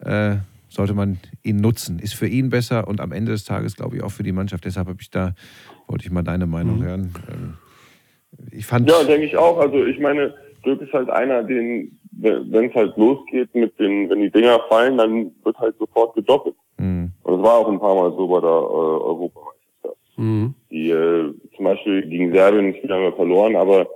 äh, 0.00 0.36
sollte 0.68 0.94
man 0.94 1.18
ihn 1.42 1.56
nutzen. 1.56 1.98
Ist 1.98 2.14
für 2.14 2.26
ihn 2.26 2.48
besser 2.48 2.88
und 2.88 3.00
am 3.00 3.12
Ende 3.12 3.32
des 3.32 3.44
Tages, 3.44 3.76
glaube 3.76 3.96
ich, 3.96 4.02
auch 4.02 4.10
für 4.10 4.22
die 4.22 4.32
Mannschaft. 4.32 4.64
Deshalb 4.64 4.88
habe 4.88 4.98
ich 5.00 5.10
da, 5.10 5.34
wollte 5.86 6.06
ich 6.06 6.10
mal 6.10 6.22
deine 6.22 6.46
Meinung 6.46 6.78
mhm. 6.78 6.84
hören. 6.84 7.14
Ähm, 7.30 7.54
ich 8.52 8.66
fand 8.66 8.88
ja, 8.90 9.02
denke 9.04 9.26
ich 9.26 9.36
auch. 9.36 9.58
Also 9.58 9.84
ich 9.84 9.98
meine, 9.98 10.34
Dirk 10.64 10.80
ist 10.82 10.92
halt 10.92 11.10
einer, 11.10 11.42
den, 11.42 11.98
wenn 12.12 12.70
es 12.70 12.74
halt 12.74 12.96
losgeht 12.96 13.54
mit 13.54 13.78
den, 13.78 14.08
wenn 14.10 14.20
die 14.20 14.30
Dinger 14.30 14.60
fallen, 14.68 14.96
dann 14.98 15.32
wird 15.44 15.58
halt 15.58 15.76
sofort 15.78 16.14
gedoppelt. 16.14 16.56
Mhm. 16.78 17.12
Und 17.22 17.32
das 17.36 17.42
war 17.42 17.58
auch 17.58 17.68
ein 17.68 17.80
paar 17.80 17.94
Mal 17.94 18.10
so 18.16 18.26
bei 18.28 18.40
der 18.40 18.48
äh, 18.50 19.04
Europameisterschaft. 19.04 19.98
Mhm. 20.16 20.54
Die 20.70 20.90
äh, 20.90 21.32
zum 21.56 21.64
Beispiel 21.64 22.02
gegen 22.08 22.32
Serbien, 22.32 22.74
haben 22.74 23.02
wir 23.02 23.12
verloren, 23.12 23.56
aber 23.56 23.86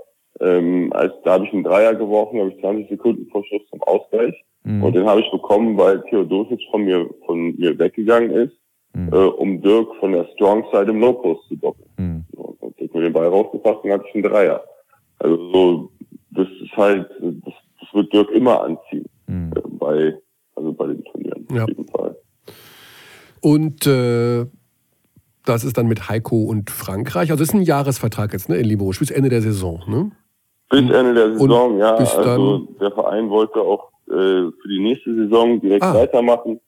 Ähm, 0.41 0.93
als, 0.93 1.13
da 1.25 1.33
habe 1.33 1.47
ich 1.47 1.53
einen 1.53 1.65
Dreier 1.65 1.97
geworfen, 1.97 2.39
habe 2.39 2.53
ich 2.53 2.61
20 2.61 2.89
Sekunden 2.89 3.27
vor 3.33 3.45
Schluss 3.45 3.67
zum 3.71 3.83
Ausgleich. 3.83 4.35
Mhm. 4.63 4.85
Und 4.85 4.95
den 4.95 5.05
habe 5.05 5.21
ich 5.21 5.29
bekommen, 5.33 5.77
weil 5.77 6.01
Theodosic 6.11 6.61
von 6.71 6.85
mir, 6.85 7.11
von 7.27 7.57
mir 7.57 7.77
weggegangen 7.77 8.31
ist, 8.31 8.55
Mhm. 8.95 9.11
äh, 9.13 9.17
um 9.17 9.61
Dirk 9.63 9.89
von 9.99 10.13
der 10.13 10.27
Strong 10.35 10.65
Side 10.71 10.91
im 10.93 11.01
Low 11.01 11.15
Post 11.15 11.49
zu 11.49 11.57
doppeln. 11.57 11.89
Mhm. 11.99 12.25
So, 12.37 12.57
Und 12.61 12.79
Dirk 12.79 12.88
mir 12.99 13.05
den 13.05 13.13
Ball 13.13 13.27
rausgepasst 13.29 13.85
und 13.85 13.93
hatte 13.93 14.05
ich 14.09 14.15
einen 14.15 14.25
Dreier. 14.25 14.63
Also 15.19 15.53
so, 15.53 15.91
das 16.31 16.49
ist 16.63 16.77
halt, 16.77 17.09
das, 17.21 17.55
das 17.81 17.95
wird 17.95 18.13
Dirk 18.13 18.31
immer 18.31 18.63
anziehen. 18.63 19.07
Mhm. 19.27 19.53
Äh, 19.57 19.61
bei, 19.79 20.19
also 20.55 20.73
bei 20.73 20.87
den 20.89 21.05
Turnieren. 21.05 21.47
Ja. 21.53 21.63
Auf 21.65 21.69
jeden 21.69 21.89
Fall. 21.89 22.17
Und 23.41 23.87
äh, 23.87 24.47
das 25.45 25.65
ist 25.65 25.79
dann 25.79 25.87
mit 25.87 26.09
Heiko 26.09 26.43
und 26.45 26.71
Frankreich. 26.71 27.31
Also 27.31 27.43
es 27.43 27.51
ist 27.51 27.55
ein 27.55 27.63
Jahresvertrag 27.63 28.33
jetzt, 28.33 28.49
ne, 28.49 28.57
in 28.57 28.67
Limoges, 28.67 28.99
bis 28.99 29.11
Ende 29.11 29.29
der 29.31 29.41
Saison, 29.43 29.83
ne? 29.87 30.11
Bis 30.71 30.81
Ende 30.81 31.15
der 31.15 31.33
Saison, 31.39 31.79
ja. 31.79 31.97
bis 31.97 32.15
Also 32.15 32.59
der 32.81 32.91
Verein 32.93 33.31
wollte 33.31 33.61
auch 33.61 33.91
äh, 34.09 34.13
für 34.13 34.69
die 34.69 34.81
nächste 34.81 35.15
Saison 35.15 35.61
direkt 35.61 35.83
Ah. 35.85 35.95
weitermachen. 35.95 36.61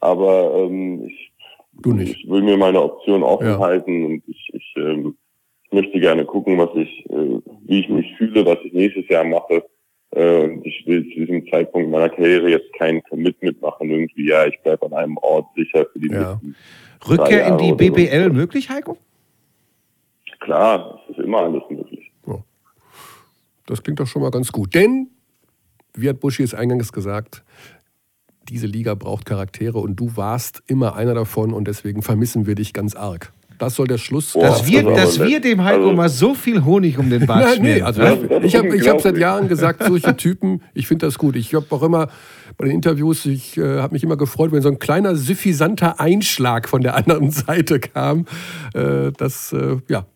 Aber 0.00 0.54
ähm, 0.54 1.04
ich, 1.06 1.32
ich 1.84 2.28
will 2.30 2.42
mir 2.42 2.56
meine 2.56 2.80
Option 2.80 3.22
offen 3.22 3.46
Ja. 3.46 3.58
halten 3.58 4.06
und 4.06 4.22
ich, 4.26 4.50
ich, 4.54 4.74
ähm, 4.76 5.08
ich 5.08 5.25
möchte 5.72 5.98
gerne 6.00 6.24
gucken, 6.24 6.58
was 6.58 6.70
ich, 6.74 7.04
äh, 7.10 7.40
wie 7.66 7.80
ich 7.80 7.88
mich 7.88 8.06
fühle, 8.16 8.44
was 8.46 8.58
ich 8.64 8.72
nächstes 8.72 9.08
Jahr 9.08 9.24
mache. 9.24 9.64
Äh, 10.10 10.44
und 10.44 10.66
ich 10.66 10.86
will 10.86 11.02
zu 11.12 11.20
diesem 11.20 11.46
Zeitpunkt 11.50 11.90
meiner 11.90 12.08
Karriere 12.08 12.50
jetzt 12.50 12.72
kein 12.74 13.02
Commitment 13.04 13.60
machen, 13.60 13.90
irgendwie, 13.90 14.28
ja, 14.28 14.46
ich 14.46 14.58
bleibe 14.60 14.86
an 14.86 14.92
einem 14.94 15.16
Ort 15.18 15.46
sicher 15.56 15.86
für 15.92 15.98
die 15.98 16.08
Ja. 16.12 16.40
Rückkehr 17.08 17.46
in 17.46 17.58
die 17.58 17.72
oder 17.72 17.84
so. 17.84 17.92
BBL 17.92 18.30
möglich, 18.30 18.70
Heiko? 18.70 18.96
Klar, 20.40 21.00
es 21.08 21.16
ist 21.16 21.24
immer 21.24 21.38
alles 21.38 21.62
möglich. 21.68 22.10
Das 23.66 23.82
klingt 23.82 23.98
doch 24.00 24.06
schon 24.06 24.22
mal 24.22 24.30
ganz 24.30 24.52
gut. 24.52 24.74
Denn, 24.74 25.08
wie 25.94 26.08
hat 26.08 26.20
Buschi 26.20 26.42
es 26.42 26.54
eingangs 26.54 26.92
gesagt, 26.92 27.42
diese 28.48 28.68
Liga 28.68 28.94
braucht 28.94 29.26
Charaktere 29.26 29.78
und 29.78 29.96
du 29.96 30.16
warst 30.16 30.62
immer 30.68 30.94
einer 30.94 31.14
davon 31.14 31.52
und 31.52 31.66
deswegen 31.66 32.02
vermissen 32.02 32.46
wir 32.46 32.54
dich 32.54 32.72
ganz 32.72 32.94
arg. 32.94 33.32
Das 33.58 33.74
soll 33.74 33.86
der 33.86 33.98
Schluss 33.98 34.32
Boah, 34.32 34.42
Dass 34.42 34.66
wir, 34.66 34.82
dass 34.82 35.18
wir 35.20 35.40
dem 35.40 35.64
Heiko 35.64 35.84
Also- 35.84 35.92
mal 35.92 36.08
so 36.08 36.34
viel 36.34 36.64
Honig 36.64 36.98
um 36.98 37.08
den 37.10 37.26
Bart 37.26 37.40
Nein, 37.44 37.62
nee, 37.62 37.80
schmieren. 37.80 37.82
also 37.86 38.02
ich 38.42 38.56
habe 38.56 38.76
ich 38.76 38.88
hab 38.88 39.00
seit. 39.00 39.16
Jahren 39.16 39.48
gesagt, 39.48 39.82
solche 39.82 40.16
Typen, 40.16 40.60
ich 40.74 40.86
finde 40.86 41.06
das 41.06 41.16
gut. 41.18 41.36
Ich 41.36 41.54
habe 41.54 41.64
auch 41.70 41.82
immer 41.82 42.08
bei 42.58 42.66
den 42.66 42.74
Interviews, 42.74 43.24
ich 43.26 43.56
äh, 43.56 43.78
habe 43.80 43.94
mich 43.94 44.02
immer 44.04 44.16
gefreut, 44.16 44.52
wenn 44.52 44.60
so 44.62 44.68
ein 44.68 44.78
kleiner 44.78 45.16
suffisanter 45.16 46.00
Einschlag 46.00 46.68
von 46.68 46.82
der 46.82 46.96
anderen 46.96 47.30
Seite 47.30 47.80
kam. 47.80 48.26
Äh, 48.74 49.12
das 49.16 49.52
äh, 49.52 49.76
ja, 49.88 50.06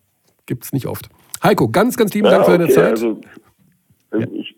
gibt 0.45 0.63
es 0.65 0.73
nicht 0.73 0.85
oft. 0.87 1.09
Heiko, 1.43 1.67
ganz, 1.69 1.97
ganz 1.97 2.13
lieben 2.13 2.29
Dank 2.29 2.45
für 2.45 2.51
deine 2.51 2.65
okay, 2.65 2.73
Zeit. 2.73 2.91
Also, 2.91 3.19
äh, 4.11 4.23
Ich 4.33 4.55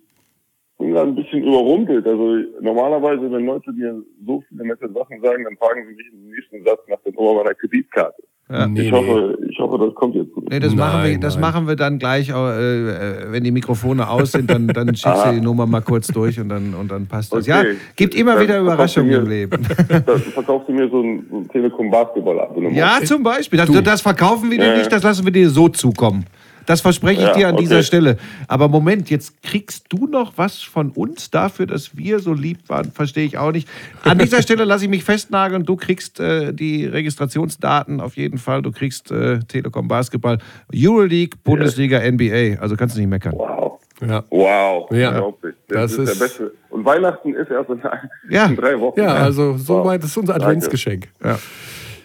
bin 0.77 0.91
gerade 0.91 1.09
ein 1.11 1.15
bisschen 1.15 1.43
überrumpelt. 1.43 2.05
Also 2.05 2.35
normalerweise, 2.59 3.31
wenn 3.31 3.45
Leute 3.45 3.71
mir 3.71 4.03
so 4.25 4.43
viele 4.49 4.65
nette 4.67 4.91
Sachen 4.91 5.21
sagen, 5.21 5.45
dann 5.45 5.55
fragen 5.55 5.85
sie 5.87 5.95
mich 5.95 6.07
im 6.11 6.29
nächsten 6.29 6.63
Satz 6.65 6.81
nach 6.89 6.99
der 7.05 7.13
Nummer 7.13 7.35
meiner 7.43 7.53
Kreditkarte. 7.55 8.21
Ja. 8.53 8.67
Nee, 8.67 8.81
ich, 8.81 8.91
hoffe, 8.91 9.35
ich 9.49 9.57
hoffe, 9.57 9.79
das 9.83 9.95
kommt 9.95 10.13
jetzt 10.13 10.31
gut. 10.31 10.47
Nee, 10.47 10.59
das, 10.59 10.75
machen 10.75 11.01
wir, 11.03 11.09
Nein, 11.09 11.21
das 11.21 11.33
nein. 11.33 11.41
machen 11.41 11.67
wir 11.67 11.75
dann 11.75 11.97
gleich, 11.97 12.29
äh, 12.29 12.33
äh, 12.33 13.31
wenn 13.31 13.43
die 13.43 13.49
Mikrofone 13.49 14.07
aus 14.07 14.33
sind, 14.33 14.47
dann, 14.51 14.67
dann 14.67 14.87
schickst 14.95 15.25
du 15.25 15.31
die 15.31 15.41
Nummer 15.41 15.65
mal 15.65 15.81
kurz 15.81 16.05
durch 16.07 16.39
und 16.39 16.49
dann, 16.49 16.75
und 16.75 16.91
dann 16.91 17.07
passt 17.07 17.33
das. 17.33 17.47
Ja, 17.47 17.63
gibt 17.95 18.13
immer 18.13 18.35
Dann 18.35 18.43
wieder 18.43 18.59
Überraschungen 18.59 19.11
im 19.11 19.27
Leben. 19.27 19.67
Dann 19.89 20.19
verkaufst 20.19 20.69
du 20.69 20.73
mir 20.73 20.87
so 20.87 21.01
ein, 21.01 21.25
so 21.31 21.37
ein 21.37 21.49
Telekom 21.49 21.89
Basketball 21.89 22.39
Abonnement. 22.41 22.77
Ja, 22.77 22.99
zum 23.03 23.23
Beispiel. 23.23 23.57
Das, 23.57 23.69
das 23.83 24.01
verkaufen 24.01 24.51
wir 24.51 24.59
dir 24.59 24.67
Ja. 24.67 24.77
nicht, 24.77 24.91
das 24.91 25.01
lassen 25.01 25.25
wir 25.25 25.31
dir 25.31 25.49
so 25.49 25.67
zukommen. 25.69 26.25
Das 26.65 26.81
verspreche 26.81 27.21
ich 27.21 27.27
Ja, 27.27 27.33
dir 27.33 27.47
an 27.49 27.57
dieser 27.57 27.75
okay. 27.77 27.83
Stelle. 27.83 28.17
Aber 28.47 28.67
Moment, 28.67 29.09
jetzt 29.09 29.41
kriegst 29.43 29.85
du 29.89 30.07
noch 30.07 30.33
was 30.37 30.61
von 30.61 30.91
uns 30.91 31.29
dafür, 31.31 31.65
dass 31.67 31.97
wir 31.97 32.19
so 32.19 32.33
lieb 32.33 32.59
waren, 32.69 32.91
verstehe 32.91 33.25
ich 33.25 33.37
auch 33.37 33.51
nicht. 33.51 33.67
An 34.03 34.17
dieser 34.17 34.41
Stelle 34.43 34.63
lasse 34.63 34.85
ich 34.85 34.89
mich 34.89 35.03
festnageln. 35.03 35.63
Du 35.65 35.75
kriegst 35.75 36.19
äh, 36.19 36.53
die 36.53 36.85
Registrationsdaten 36.85 37.99
auf 38.01 38.15
jeden 38.17 38.37
Fall. 38.37 38.61
Du 38.61 38.71
kriegst 38.71 39.11
äh, 39.11 39.39
Telekom 39.39 39.87
Basketball, 39.87 40.37
Euroleague, 40.73 41.37
Bundesliga, 41.43 41.99
NBA. 41.99 42.61
Also 42.61 42.75
kannst 42.75 42.95
du 42.95 42.99
nicht 42.99 43.09
meckern. 43.09 43.33
Wow. 43.35 43.79
Ja. 44.05 44.23
Wow. 44.29 44.91
Ja. 44.91 45.09
Unglaublich. 45.09 45.55
Das 45.67 45.91
Das, 45.91 45.91
ist, 45.93 45.97
ist- 46.09 46.19
der 46.19 46.25
beste. 46.25 46.51
Und 46.69 46.85
Weihnachten 46.85 47.33
ist 47.35 47.51
erst 47.51 47.69
in, 47.69 47.81
Ja. 48.29 48.45
in 48.47 48.55
drei 48.57 48.79
Wochen. 48.79 48.99
Ja, 48.99 49.13
also 49.13 49.53
Wow. 49.53 49.59
soweit 49.61 50.03
ist 50.03 50.17
unser. 50.17 50.35
Adventsgeschenk. 50.35 51.07
Ja. 51.23 51.37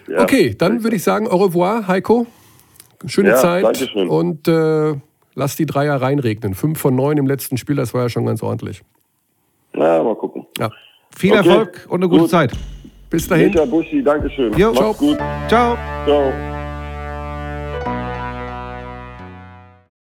Ja. 0.09 0.23
Okay, 0.23 0.55
dann 0.57 0.83
würde 0.85 0.97
ich 0.97 1.03
sagen, 1.03 1.27
au 1.29 1.37
revoir, 1.37 1.87
Heiko. 1.89 2.27
Schöne 3.07 3.31
Ja, 3.31 3.37
Zeit. 3.37 3.65
danke 3.65 3.87
schön. 3.87 4.09
Und 4.09 4.49
äh, 4.49 4.95
lass 5.35 5.57
die 5.57 5.67
Dreier 5.67 6.01
reinregnen. 6.01 6.55
Fünf 6.55 6.79
von 6.81 6.95
neun 6.97 7.17
im 7.17 7.27
letzten 7.27 7.57
Spiel, 7.57 7.77
das 7.77 7.95
war 7.95 8.03
ja 8.03 8.09
schon 8.09 8.27
ganz 8.27 8.43
ordentlich. 8.43 8.83
Na, 9.73 10.03
mal 10.03 10.17
gucken. 10.17 10.47
Ja. 10.59 10.71
Viel 11.17 11.33
Okay, 11.33 11.49
Erfolg 11.49 11.87
und 11.89 12.01
eine 12.01 12.09
gute 12.09 12.23
gut. 12.23 12.31
Zeit. 12.31 12.53
Bis 13.11 13.27
dahin. 13.29 13.49
Micha 13.51 13.65
Buschi, 13.65 14.03
Dankeschön. 14.03 14.53
Jo. 14.59 14.73
Macht's 14.73 14.99
gut. 14.99 15.19
Ciao. 15.49 15.77
Ciao. 16.05 16.58